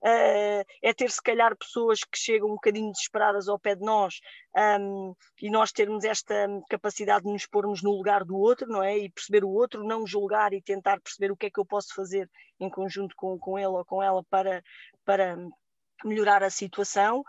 uh, 0.03 0.65
é 0.83 0.93
ter 0.95 1.11
se 1.11 1.23
calhar 1.23 1.57
pessoas 1.57 2.01
que 2.01 2.19
chegam 2.19 2.49
um 2.49 2.55
bocadinho 2.55 2.93
desesperadas 2.93 3.49
ao 3.49 3.56
pé 3.59 3.75
de 3.75 3.85
nós 3.85 4.21
um, 4.81 5.15
e 5.41 5.51
nós 5.51 5.73
termos 5.73 6.05
esta 6.05 6.35
capacidade 6.69 7.25
de 7.25 7.33
nos 7.33 7.47
pormos 7.47 7.83
no 7.83 7.91
lugar 7.91 8.25
do 8.25 8.37
outro, 8.37 8.69
não 8.69 8.83
é? 8.83 8.99
E 8.99 9.11
perceber 9.11 9.45
o 9.45 9.51
outro, 9.51 9.85
não 9.85 10.07
julgar 10.07 10.53
e 10.53 10.63
tentar 10.63 11.01
perceber 11.01 11.33
o 11.33 11.37
que 11.37 11.47
é 11.47 11.51
que 11.51 11.61
eu 11.61 11.65
posso 11.65 11.95
fazer 11.95 12.31
em 12.61 12.71
conjunto 12.71 13.15
com, 13.17 13.39
com 13.39 13.59
ele 13.59 13.69
ou 13.69 13.85
com 13.85 14.03
ela 14.03 14.23
para, 14.25 14.63
para 15.05 15.37
melhorar 16.05 16.43
a 16.43 16.51
situação 16.51 17.25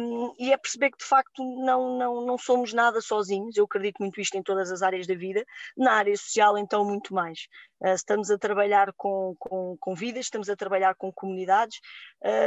um, 0.00 0.34
e 0.38 0.52
é 0.52 0.56
perceber 0.56 0.90
que 0.90 0.98
de 0.98 1.04
facto 1.04 1.42
não, 1.64 1.96
não, 1.98 2.26
não 2.26 2.38
somos 2.38 2.72
nada 2.72 3.00
sozinhos, 3.00 3.56
eu 3.56 3.64
acredito 3.64 3.98
muito 4.00 4.20
isto 4.20 4.36
em 4.36 4.42
todas 4.42 4.72
as 4.72 4.82
áreas 4.82 5.06
da 5.06 5.14
vida, 5.14 5.44
na 5.76 5.92
área 5.92 6.16
social 6.16 6.58
então 6.58 6.84
muito 6.84 7.14
mais. 7.14 7.46
Uh, 7.80 7.88
estamos 7.88 8.30
a 8.30 8.38
trabalhar 8.38 8.92
com, 8.96 9.34
com, 9.38 9.76
com, 9.78 9.94
vidas, 9.94 10.26
estamos 10.26 10.48
a 10.48 10.56
trabalhar 10.56 10.94
com 10.94 11.12
comunidades, 11.12 11.78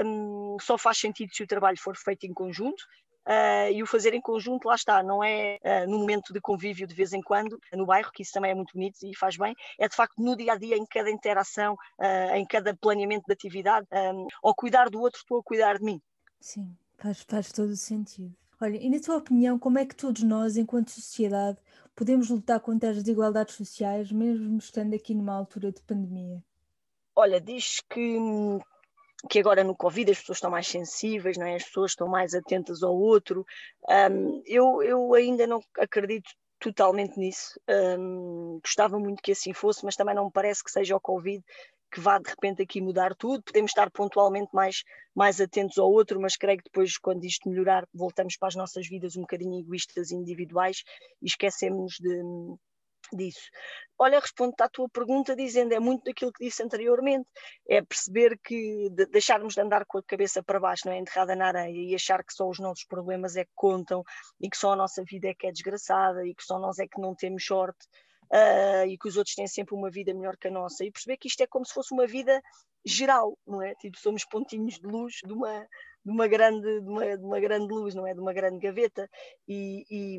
um, 0.05 0.57
só 0.59 0.77
faz 0.77 0.97
sentido 0.97 1.33
se 1.33 1.43
o 1.43 1.47
trabalho 1.47 1.79
for 1.79 1.95
feito 1.95 2.25
em 2.25 2.33
conjunto 2.33 2.83
uh, 3.29 3.71
e 3.71 3.83
o 3.83 3.85
fazer 3.85 4.13
em 4.13 4.21
conjunto, 4.21 4.67
lá 4.67 4.75
está, 4.75 5.03
não 5.03 5.23
é 5.23 5.59
uh, 5.63 5.89
no 5.89 5.99
momento 5.99 6.33
de 6.33 6.41
convívio 6.41 6.87
de 6.87 6.95
vez 6.95 7.13
em 7.13 7.21
quando, 7.21 7.59
no 7.73 7.85
bairro, 7.85 8.11
que 8.11 8.23
isso 8.23 8.33
também 8.33 8.51
é 8.51 8.55
muito 8.55 8.73
bonito 8.73 8.97
e 9.03 9.15
faz 9.15 9.37
bem, 9.37 9.55
é 9.77 9.87
de 9.87 9.95
facto 9.95 10.15
no 10.17 10.35
dia 10.35 10.53
a 10.53 10.57
dia, 10.57 10.75
em 10.75 10.85
cada 10.85 11.11
interação, 11.11 11.73
uh, 11.73 12.35
em 12.35 12.45
cada 12.45 12.75
planeamento 12.75 13.25
de 13.27 13.33
atividade, 13.33 13.87
um, 13.91 14.27
ao 14.43 14.55
cuidar 14.55 14.89
do 14.89 14.99
outro, 14.99 15.19
estou 15.19 15.39
a 15.39 15.43
cuidar 15.43 15.77
de 15.77 15.85
mim. 15.85 16.01
Sim, 16.39 16.75
faz, 16.97 17.21
faz 17.27 17.51
todo 17.51 17.69
o 17.69 17.77
sentido. 17.77 18.35
Olha, 18.61 18.77
e 18.77 18.89
na 18.89 18.99
tua 18.99 19.17
opinião, 19.17 19.57
como 19.57 19.77
é 19.77 19.85
que 19.85 19.95
todos 19.95 20.21
nós, 20.23 20.57
enquanto 20.57 20.89
sociedade, 20.89 21.57
podemos 21.95 22.29
lutar 22.29 22.59
contra 22.59 22.89
as 22.89 22.97
desigualdades 22.97 23.55
sociais, 23.55 24.11
mesmo 24.11 24.57
estando 24.57 24.93
aqui 24.93 25.13
numa 25.13 25.33
altura 25.33 25.71
de 25.71 25.81
pandemia? 25.81 26.43
Olha, 27.15 27.39
diz 27.39 27.81
que 27.89 28.17
hum, 28.17 28.59
que 29.29 29.39
agora 29.39 29.63
no 29.63 29.75
Covid 29.75 30.11
as 30.11 30.19
pessoas 30.19 30.37
estão 30.37 30.51
mais 30.51 30.67
sensíveis, 30.67 31.37
não 31.37 31.45
é? 31.45 31.55
as 31.55 31.63
pessoas 31.63 31.91
estão 31.91 32.07
mais 32.07 32.33
atentas 32.33 32.83
ao 32.83 32.95
outro. 32.95 33.45
Um, 33.89 34.41
eu, 34.45 34.81
eu 34.81 35.13
ainda 35.13 35.45
não 35.45 35.61
acredito 35.77 36.29
totalmente 36.59 37.17
nisso. 37.17 37.59
Um, 37.69 38.59
gostava 38.63 38.99
muito 38.99 39.21
que 39.21 39.31
assim 39.31 39.53
fosse, 39.53 39.83
mas 39.83 39.95
também 39.95 40.15
não 40.15 40.25
me 40.25 40.31
parece 40.31 40.63
que 40.63 40.71
seja 40.71 40.95
o 40.95 41.01
Covid 41.01 41.43
que 41.91 41.99
vá 41.99 42.19
de 42.19 42.29
repente 42.29 42.61
aqui 42.61 42.81
mudar 42.81 43.15
tudo. 43.15 43.43
Podemos 43.43 43.71
estar 43.71 43.89
pontualmente 43.89 44.49
mais, 44.53 44.83
mais 45.15 45.41
atentos 45.41 45.77
ao 45.77 45.91
outro, 45.91 46.19
mas 46.21 46.37
creio 46.37 46.59
que 46.59 46.65
depois, 46.65 46.97
quando 46.97 47.25
isto 47.25 47.49
melhorar, 47.49 47.87
voltamos 47.93 48.37
para 48.37 48.49
as 48.49 48.55
nossas 48.55 48.87
vidas 48.87 49.15
um 49.15 49.21
bocadinho 49.21 49.59
egoístas 49.59 50.11
individuais 50.11 50.83
e 51.21 51.25
esquecemos 51.25 51.95
de, 51.99 52.21
disso. 53.15 53.49
Olha, 53.97 54.19
respondo 54.19 54.53
à 54.59 54.69
tua 54.69 54.87
pergunta 54.89 55.35
dizendo 55.35 55.73
é 55.73 55.79
muito 55.79 56.05
daquilo 56.05 56.31
que 56.31 56.45
disse 56.45 56.63
anteriormente, 56.63 57.27
é 57.67 57.81
perceber 57.81 58.39
que 58.43 58.89
de 58.91 59.05
deixarmos 59.07 59.55
de 59.55 59.61
andar 59.61 59.85
com 59.85 59.97
a 59.97 60.03
cabeça 60.03 60.41
para 60.41 60.59
baixo, 60.59 60.83
não 60.85 60.93
é 60.93 60.97
enterrada 60.97 61.35
na 61.35 61.47
areia 61.47 61.91
e 61.91 61.95
achar 61.95 62.23
que 62.23 62.33
só 62.33 62.47
os 62.47 62.59
nossos 62.59 62.85
problemas 62.85 63.35
é 63.35 63.43
que 63.43 63.51
contam 63.55 64.03
e 64.39 64.49
que 64.49 64.57
só 64.57 64.73
a 64.73 64.75
nossa 64.75 65.03
vida 65.03 65.27
é 65.27 65.33
que 65.33 65.47
é 65.47 65.51
desgraçada 65.51 66.25
e 66.25 66.33
que 66.33 66.43
só 66.43 66.57
nós 66.59 66.79
é 66.79 66.87
que 66.87 66.99
não 67.01 67.13
temos 67.15 67.45
sorte. 67.45 67.85
Uh, 68.31 68.85
e 68.85 68.95
que 68.95 69.07
os 69.07 69.17
outros 69.17 69.33
têm 69.33 69.47
sempre 69.47 69.73
uma 69.73 69.89
vida 69.89 70.13
melhor 70.13 70.37
que 70.37 70.47
a 70.47 70.51
nossa, 70.51 70.85
e 70.85 70.91
perceber 70.91 71.17
que 71.17 71.27
isto 71.27 71.41
é 71.41 71.47
como 71.47 71.65
se 71.65 71.73
fosse 71.73 71.91
uma 71.91 72.05
vida 72.05 72.39
geral, 72.85 73.35
não 73.45 73.59
é? 73.59 73.73
Tipo, 73.73 73.97
somos 73.97 74.23
pontinhos 74.23 74.75
de 74.75 74.85
luz 74.85 75.15
de 75.25 75.33
uma, 75.33 75.67
de 76.03 76.11
uma 76.11 76.27
grande, 76.27 76.81
de 76.81 76.87
uma, 76.87 77.17
de 77.17 77.23
uma 77.23 77.39
grande 77.39 77.73
luz, 77.73 77.93
não 77.93 78.07
é? 78.07 78.13
De 78.13 78.19
uma 78.19 78.33
grande 78.33 78.59
gaveta. 78.59 79.09
E, 79.47 79.83
e, 79.89 80.17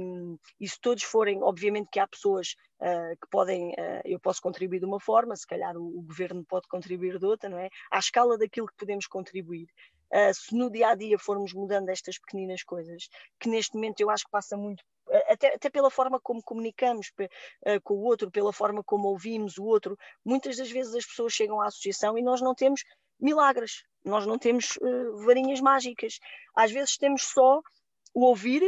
e 0.61 0.69
se 0.69 0.81
todos 0.81 1.03
forem, 1.03 1.43
obviamente 1.43 1.89
que 1.91 1.99
há 1.99 2.07
pessoas 2.07 2.55
uh, 2.81 3.17
que 3.21 3.29
podem, 3.31 3.71
uh, 3.71 4.01
eu 4.05 4.21
posso 4.21 4.41
contribuir 4.41 4.81
de 4.81 4.87
uma 4.87 5.01
forma, 5.01 5.35
se 5.37 5.47
calhar 5.47 5.77
o, 5.77 5.99
o, 5.99 6.03
governo 6.03 6.45
pode 6.45 6.69
contribuir 6.69 7.19
de 7.19 7.27
outra, 7.27 7.49
não 7.49 7.59
é? 7.59 7.69
À 7.91 7.99
escala 7.99 8.37
daquilo 8.37 8.67
que 8.67 8.77
podemos 8.77 9.07
contribuir. 9.07 9.69
Uh, 10.13 10.35
se 10.35 10.55
no 10.57 10.71
dia 10.71 10.89
a 10.89 10.95
dia 10.95 11.19
formos 11.19 11.53
mudando 11.55 11.89
estas 11.89 12.19
pequeninas 12.19 12.63
coisas, 12.63 13.09
que 13.39 13.49
neste 13.49 13.75
momento 13.75 14.01
eu 14.01 14.11
acho 14.11 14.25
que 14.25 14.31
passa 14.31 14.57
muito 14.57 14.85
até, 15.29 15.55
até, 15.55 15.69
pela 15.69 15.91
forma 15.91 16.21
como 16.21 16.41
comunicamos 16.41 17.11
com 17.83 17.95
o 17.95 18.05
outro, 18.05 18.31
pela 18.31 18.53
forma 18.53 18.81
como 18.85 19.09
ouvimos 19.09 19.59
o 19.59 19.65
outro. 19.65 19.99
Muitas 20.25 20.57
das 20.57 20.71
vezes 20.71 20.95
as 20.95 21.05
pessoas 21.05 21.33
chegam 21.33 21.61
à 21.61 21.67
associação 21.67 22.17
e 22.17 22.23
nós 22.23 22.41
não 22.41 22.55
temos 22.55 22.85
milagres, 23.19 23.83
nós 24.05 24.27
não 24.27 24.39
temos 24.39 24.77
uh, 24.77 25.25
varinhas 25.25 25.61
mágicas. 25.61 26.19
Às 26.55 26.73
vezes 26.73 26.97
temos 26.97 27.23
só 27.25 27.61
o 28.15 28.25
ouvir, 28.25 28.63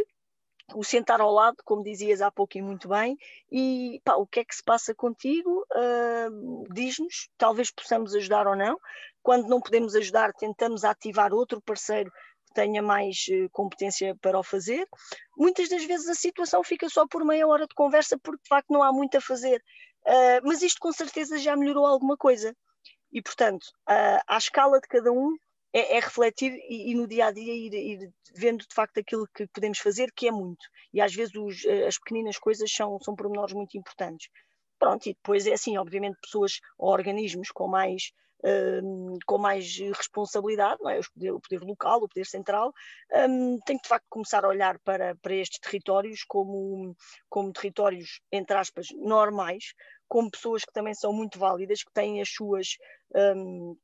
o 0.74 0.84
sentar 0.84 1.20
ao 1.20 1.32
lado, 1.32 1.56
como 1.64 1.82
dizias 1.82 2.22
há 2.22 2.30
pouco 2.30 2.56
e 2.56 2.62
muito 2.62 2.88
bem, 2.88 3.16
e 3.50 4.00
pá, 4.04 4.14
o 4.14 4.26
que 4.26 4.40
é 4.40 4.44
que 4.44 4.54
se 4.54 4.62
passa 4.62 4.94
contigo? 4.94 5.66
Uh, 5.74 6.64
Diz-nos, 6.72 7.28
talvez 7.36 7.70
possamos 7.70 8.14
ajudar 8.14 8.46
ou 8.46 8.56
não. 8.56 8.78
Quando 9.22 9.48
não 9.48 9.60
podemos 9.60 9.94
ajudar, 9.94 10.32
tentamos 10.32 10.84
ativar 10.84 11.32
outro 11.32 11.60
parceiro 11.60 12.10
que 12.46 12.54
tenha 12.54 12.82
mais 12.82 13.26
uh, 13.28 13.48
competência 13.50 14.16
para 14.20 14.38
o 14.38 14.42
fazer. 14.42 14.86
Muitas 15.36 15.68
das 15.68 15.84
vezes 15.84 16.08
a 16.08 16.14
situação 16.14 16.62
fica 16.62 16.88
só 16.88 17.06
por 17.06 17.24
meia 17.24 17.46
hora 17.46 17.66
de 17.66 17.74
conversa, 17.74 18.18
porque 18.22 18.42
de 18.42 18.48
facto 18.48 18.70
não 18.70 18.82
há 18.82 18.92
muito 18.92 19.16
a 19.16 19.20
fazer. 19.20 19.62
Uh, 20.06 20.40
mas 20.44 20.62
isto 20.62 20.78
com 20.80 20.92
certeza 20.92 21.38
já 21.38 21.56
melhorou 21.56 21.86
alguma 21.86 22.16
coisa. 22.16 22.56
E, 23.12 23.20
portanto, 23.20 23.64
uh, 23.88 24.22
à 24.26 24.38
escala 24.38 24.80
de 24.80 24.88
cada 24.88 25.12
um, 25.12 25.36
é, 25.72 25.96
é 25.96 26.00
refletir 26.00 26.52
e, 26.68 26.90
e, 26.90 26.94
no 26.94 27.06
dia 27.06 27.26
a 27.26 27.32
dia 27.32 27.54
ir, 27.54 27.74
ir, 27.74 28.12
vendo 28.34 28.66
de 28.66 28.74
facto 28.74 28.98
aquilo 28.98 29.26
que 29.34 29.46
podemos 29.48 29.78
fazer, 29.78 30.12
que 30.12 30.28
é 30.28 30.30
muito. 30.30 30.64
E 30.92 31.00
às 31.00 31.14
vezes 31.14 31.34
os, 31.34 31.64
eh, 31.64 31.86
as 31.86 31.98
pequeninas 31.98 32.38
coisas 32.38 32.70
são, 32.70 32.98
são 33.00 33.14
pormenores 33.16 33.54
muito 33.54 33.76
importantes. 33.76 34.28
Pronto, 34.78 35.06
e 35.06 35.14
depois 35.14 35.46
é 35.46 35.52
assim, 35.54 35.78
obviamente, 35.78 36.18
pessoas 36.20 36.60
ou 36.76 36.90
organismos 36.90 37.50
com 37.50 37.68
mais, 37.68 38.12
um, 38.44 39.18
com 39.26 39.38
mais 39.38 39.78
responsabilidade, 39.78 40.82
não 40.82 40.90
é? 40.90 40.98
o, 40.98 41.12
poder, 41.12 41.30
o 41.32 41.40
poder 41.40 41.60
local, 41.60 41.98
o 41.98 42.08
poder 42.08 42.26
central, 42.26 42.72
um, 43.28 43.58
tem 43.60 43.76
que 43.76 43.84
de 43.84 43.88
facto 43.88 44.06
começar 44.08 44.44
a 44.44 44.48
olhar 44.48 44.78
para, 44.80 45.14
para 45.16 45.34
estes 45.34 45.60
territórios 45.60 46.24
como, 46.24 46.96
como 47.28 47.52
territórios, 47.52 48.20
entre 48.30 48.56
aspas, 48.56 48.88
normais, 48.94 49.74
como 50.08 50.30
pessoas 50.30 50.64
que 50.64 50.72
também 50.72 50.94
são 50.94 51.12
muito 51.12 51.38
válidas, 51.38 51.82
que 51.82 51.92
têm 51.92 52.20
as 52.20 52.28
suas. 52.28 52.76
Um, 53.14 53.76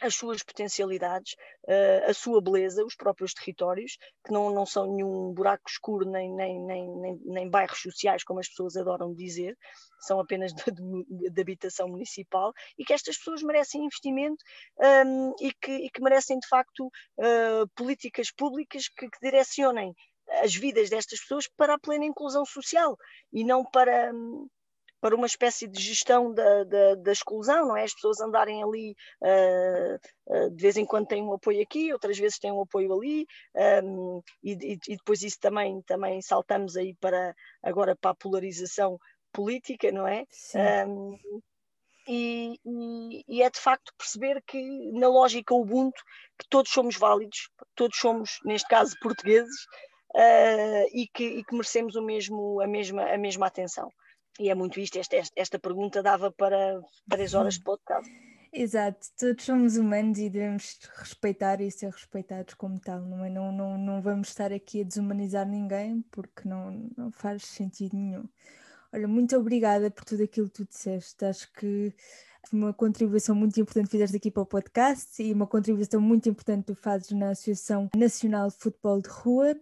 as 0.00 0.14
suas 0.14 0.42
potencialidades, 0.42 1.34
uh, 1.64 2.10
a 2.10 2.14
sua 2.14 2.40
beleza, 2.40 2.84
os 2.84 2.94
próprios 2.94 3.32
territórios, 3.32 3.96
que 4.24 4.32
não, 4.32 4.50
não 4.50 4.66
são 4.66 4.92
nenhum 4.92 5.32
buraco 5.32 5.68
escuro 5.68 6.08
nem, 6.10 6.30
nem, 6.32 6.60
nem, 6.60 7.20
nem, 7.24 7.50
bairros 7.50 7.80
sociais, 7.80 8.22
como 8.22 8.40
as 8.40 8.48
pessoas 8.48 8.76
adoram 8.76 9.14
dizer, 9.14 9.56
são 10.00 10.20
apenas 10.20 10.52
de, 10.52 10.64
de, 10.70 11.30
de 11.30 11.40
habitação 11.40 11.88
municipal, 11.88 12.52
e 12.78 12.84
que 12.84 12.92
estas 12.92 13.16
pessoas 13.16 13.42
merecem 13.42 13.84
investimento 13.84 14.42
um, 15.06 15.34
e, 15.40 15.52
que, 15.52 15.72
e, 15.72 15.90
que, 15.90 16.02
merecem, 16.02 16.38
de 16.38 16.48
facto, 16.48 16.86
uh, 16.86 17.68
políticas 17.74 18.30
públicas 18.30 18.88
que, 18.88 19.08
que 19.08 19.18
direcionem 19.20 19.94
as 20.42 20.54
vidas 20.54 20.90
destas 20.90 21.20
pessoas 21.20 21.48
para 21.56 21.74
a 21.74 21.78
plena 21.78 22.04
inclusão 22.04 22.44
social 22.44 22.96
e 23.32 23.44
não 23.44 23.64
para, 23.64 24.12
hum, 24.12 24.48
para 25.06 25.14
uma 25.14 25.26
espécie 25.26 25.68
de 25.68 25.80
gestão 25.80 26.34
da, 26.34 26.64
da, 26.64 26.96
da 26.96 27.12
exclusão, 27.12 27.68
não 27.68 27.76
é? 27.76 27.84
As 27.84 27.94
pessoas 27.94 28.20
andarem 28.20 28.60
ali, 28.60 28.96
uh, 29.22 29.94
uh, 30.26 30.50
de 30.50 30.60
vez 30.60 30.76
em 30.76 30.84
quando 30.84 31.06
têm 31.06 31.22
um 31.22 31.32
apoio 31.32 31.62
aqui, 31.62 31.92
outras 31.92 32.18
vezes 32.18 32.40
têm 32.40 32.50
um 32.50 32.62
apoio 32.62 32.92
ali, 32.92 33.24
um, 33.84 34.20
e, 34.42 34.58
e, 34.88 34.96
depois 34.96 35.22
isso 35.22 35.38
também, 35.38 35.80
também 35.82 36.20
saltamos 36.20 36.76
aí 36.76 36.92
para 36.96 37.36
agora 37.62 37.94
para 37.94 38.10
a 38.10 38.14
polarização 38.16 38.98
política, 39.32 39.92
não 39.92 40.08
é? 40.08 40.24
Um, 40.88 41.16
e, 42.08 42.58
e, 42.64 43.24
e, 43.28 43.42
é 43.42 43.48
de 43.48 43.60
facto 43.60 43.92
perceber 43.96 44.42
que 44.44 44.60
na 44.90 45.06
lógica 45.06 45.54
Ubuntu 45.54 46.02
que 46.36 46.48
todos 46.48 46.72
somos 46.72 46.96
válidos, 46.96 47.48
todos 47.76 47.96
somos, 47.96 48.40
neste 48.44 48.66
caso, 48.66 48.96
portugueses, 49.00 49.66
uh, 50.16 50.88
e, 50.92 51.06
que, 51.14 51.24
e 51.24 51.44
que 51.44 51.54
merecemos 51.54 51.94
o 51.94 52.02
mesmo, 52.02 52.60
a, 52.60 52.66
mesma, 52.66 53.04
a 53.04 53.16
mesma 53.16 53.46
atenção. 53.46 53.88
E 54.38 54.50
é 54.50 54.54
muito 54.54 54.78
isto, 54.78 54.98
esta, 54.98 55.16
esta 55.34 55.58
pergunta 55.58 56.02
dava 56.02 56.30
para 56.30 56.80
três 57.08 57.34
horas 57.34 57.54
de 57.54 57.62
podcast. 57.62 58.10
Exato, 58.52 59.06
todos 59.18 59.44
somos 59.44 59.76
humanos 59.76 60.18
e 60.18 60.30
devemos 60.30 60.78
respeitar 60.96 61.60
e 61.60 61.70
ser 61.70 61.90
respeitados 61.90 62.54
como 62.54 62.80
tal, 62.80 63.02
não 63.02 63.24
é? 63.24 63.28
Não, 63.28 63.52
não, 63.52 63.76
não 63.76 64.00
vamos 64.00 64.28
estar 64.28 64.50
aqui 64.52 64.80
a 64.80 64.84
desumanizar 64.84 65.46
ninguém 65.46 66.02
porque 66.10 66.48
não, 66.48 66.90
não 66.96 67.10
faz 67.10 67.44
sentido 67.44 67.96
nenhum. 67.96 68.24
Olha, 68.92 69.06
muito 69.06 69.36
obrigada 69.36 69.90
por 69.90 70.04
tudo 70.04 70.22
aquilo 70.22 70.48
que 70.48 70.54
tu 70.54 70.64
disseste. 70.64 71.22
Acho 71.24 71.52
que 71.52 71.92
uma 72.52 72.72
contribuição 72.72 73.34
muito 73.34 73.60
importante 73.60 73.90
fizeste 73.90 74.16
aqui 74.16 74.30
para 74.30 74.42
o 74.42 74.46
podcast 74.46 75.22
e 75.22 75.32
uma 75.32 75.46
contribuição 75.46 76.00
muito 76.00 76.28
importante 76.28 76.66
tu 76.66 76.74
fazes 76.74 77.10
na 77.10 77.30
Associação 77.30 77.90
Nacional 77.94 78.48
de 78.48 78.56
Futebol 78.56 79.02
de 79.02 79.08
Rua. 79.08 79.54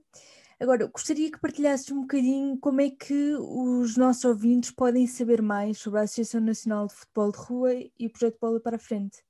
Agora, 0.64 0.86
gostaria 0.86 1.30
que 1.30 1.38
partilhasses 1.38 1.90
um 1.90 2.00
bocadinho 2.00 2.58
como 2.58 2.80
é 2.80 2.88
que 2.88 3.34
os 3.38 3.98
nossos 3.98 4.24
ouvintes 4.24 4.70
podem 4.70 5.06
saber 5.06 5.42
mais 5.42 5.76
sobre 5.76 6.00
a 6.00 6.04
Associação 6.04 6.40
Nacional 6.40 6.86
de 6.86 6.94
Futebol 6.94 7.32
de 7.32 7.36
Rua 7.36 7.74
e 7.74 8.06
o 8.06 8.10
projeto 8.10 8.38
Bola 8.40 8.58
para 8.58 8.76
a 8.76 8.78
Frente. 8.78 9.22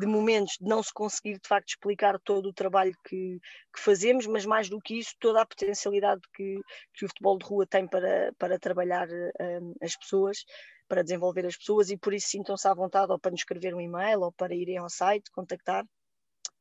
de, 0.00 0.06
momentos, 0.06 0.56
de 0.60 0.66
não 0.66 0.82
se 0.82 0.92
conseguir 0.92 1.34
de 1.34 1.46
facto 1.46 1.68
explicar 1.68 2.18
todo 2.20 2.48
o 2.48 2.52
trabalho 2.52 2.94
que, 3.04 3.38
que 3.72 3.80
fazemos, 3.80 4.26
mas 4.26 4.46
mais 4.46 4.68
do 4.68 4.80
que 4.80 4.98
isso, 4.98 5.14
toda 5.20 5.42
a 5.42 5.46
potencialidade 5.46 6.22
que, 6.34 6.60
que 6.94 7.04
o 7.04 7.08
futebol 7.08 7.38
de 7.38 7.44
rua 7.44 7.66
tem 7.66 7.86
para, 7.86 8.32
para 8.38 8.58
trabalhar 8.58 9.08
um, 9.08 9.74
as 9.82 9.96
pessoas, 9.96 10.44
para 10.88 11.02
desenvolver 11.02 11.46
as 11.46 11.56
pessoas 11.56 11.90
e 11.90 11.96
por 11.96 12.12
isso 12.12 12.28
sintam-se 12.28 12.66
à 12.66 12.74
vontade 12.74 13.12
ou 13.12 13.18
para 13.18 13.30
nos 13.30 13.40
escrever 13.40 13.74
um 13.74 13.80
e-mail 13.80 14.20
ou 14.20 14.32
para 14.32 14.54
irem 14.54 14.78
ao 14.78 14.90
site, 14.90 15.30
contactar, 15.30 15.84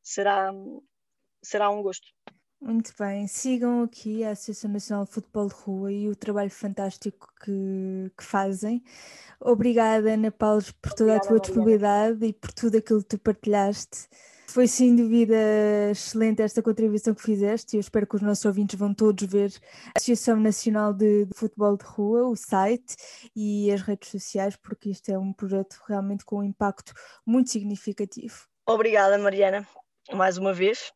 será, 0.02 0.52
será 1.44 1.70
um 1.70 1.82
gosto. 1.82 2.08
Muito 2.62 2.94
bem, 3.00 3.26
sigam 3.26 3.82
aqui 3.82 4.24
a 4.24 4.32
Associação 4.32 4.70
Nacional 4.70 5.06
de 5.06 5.12
Futebol 5.12 5.48
de 5.48 5.56
Rua 5.56 5.92
e 5.92 6.08
o 6.08 6.16
trabalho 6.16 6.52
fantástico 6.52 7.28
que, 7.44 8.12
que 8.16 8.24
fazem. 8.24 8.84
Obrigada, 9.40 10.14
Ana 10.14 10.30
Paulo, 10.30 10.62
por 10.80 10.94
toda 10.94 11.16
Obrigada, 11.16 11.26
a 11.26 11.28
tua 11.28 11.40
disponibilidade 11.40 12.24
e 12.24 12.32
por 12.32 12.54
tudo 12.54 12.78
aquilo 12.78 13.02
que 13.02 13.10
tu 13.10 13.18
partilhaste. 13.18 14.08
Foi 14.48 14.68
sem 14.68 14.96
dúvida 14.96 15.36
excelente 15.90 16.44
esta 16.44 16.62
contribuição 16.62 17.16
que 17.16 17.24
fizeste 17.24 17.76
e 17.76 17.78
eu 17.78 17.82
espero 17.82 18.06
que 18.06 18.18
os 18.18 18.22
nossos 18.22 18.46
ouvintes 18.46 18.78
vão 18.78 18.94
todos 18.94 19.28
ver 19.28 19.52
a 19.88 19.98
Associação 19.98 20.40
Nacional 20.40 20.94
de, 20.94 21.26
de 21.26 21.34
Futebol 21.34 21.76
de 21.76 21.86
Rua, 21.86 22.28
o 22.28 22.36
site 22.36 22.96
e 23.36 23.72
as 23.72 23.82
redes 23.82 24.12
sociais, 24.12 24.56
porque 24.56 24.92
isto 24.92 25.10
é 25.10 25.18
um 25.18 25.34
projeto 25.34 25.82
realmente 25.88 26.24
com 26.24 26.38
um 26.38 26.44
impacto 26.44 26.94
muito 27.26 27.50
significativo. 27.50 28.46
Obrigada, 28.68 29.18
Mariana, 29.18 29.68
mais 30.14 30.38
uma 30.38 30.54
vez 30.54 30.94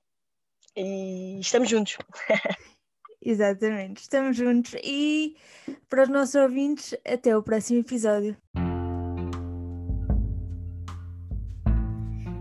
e 0.75 1.39
estamos 1.39 1.69
juntos. 1.69 1.97
Exatamente, 3.21 4.01
estamos 4.01 4.37
juntos 4.37 4.75
e 4.83 5.35
para 5.89 6.03
os 6.03 6.09
nossos 6.09 6.35
ouvintes, 6.35 6.95
até 7.05 7.35
o 7.35 7.41
próximo 7.41 7.79
episódio. 7.79 8.37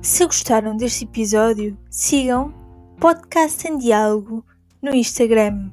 Se 0.03 0.27
gostaram 0.27 0.77
deste 0.77 1.05
episódio, 1.05 1.79
sigam 1.91 2.53
Podcast 3.01 3.67
em 3.67 3.79
Diálogo 3.79 4.45
no 4.83 4.95
Instagram. 4.95 5.71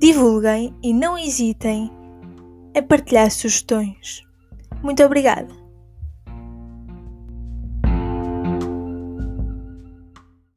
Divulguem 0.00 0.74
e 0.82 0.94
não 0.94 1.18
hesitem 1.18 1.90
a 2.74 2.82
partilhar 2.82 3.30
sugestões. 3.30 4.22
Muito 4.82 5.02
obrigada! 5.04 5.63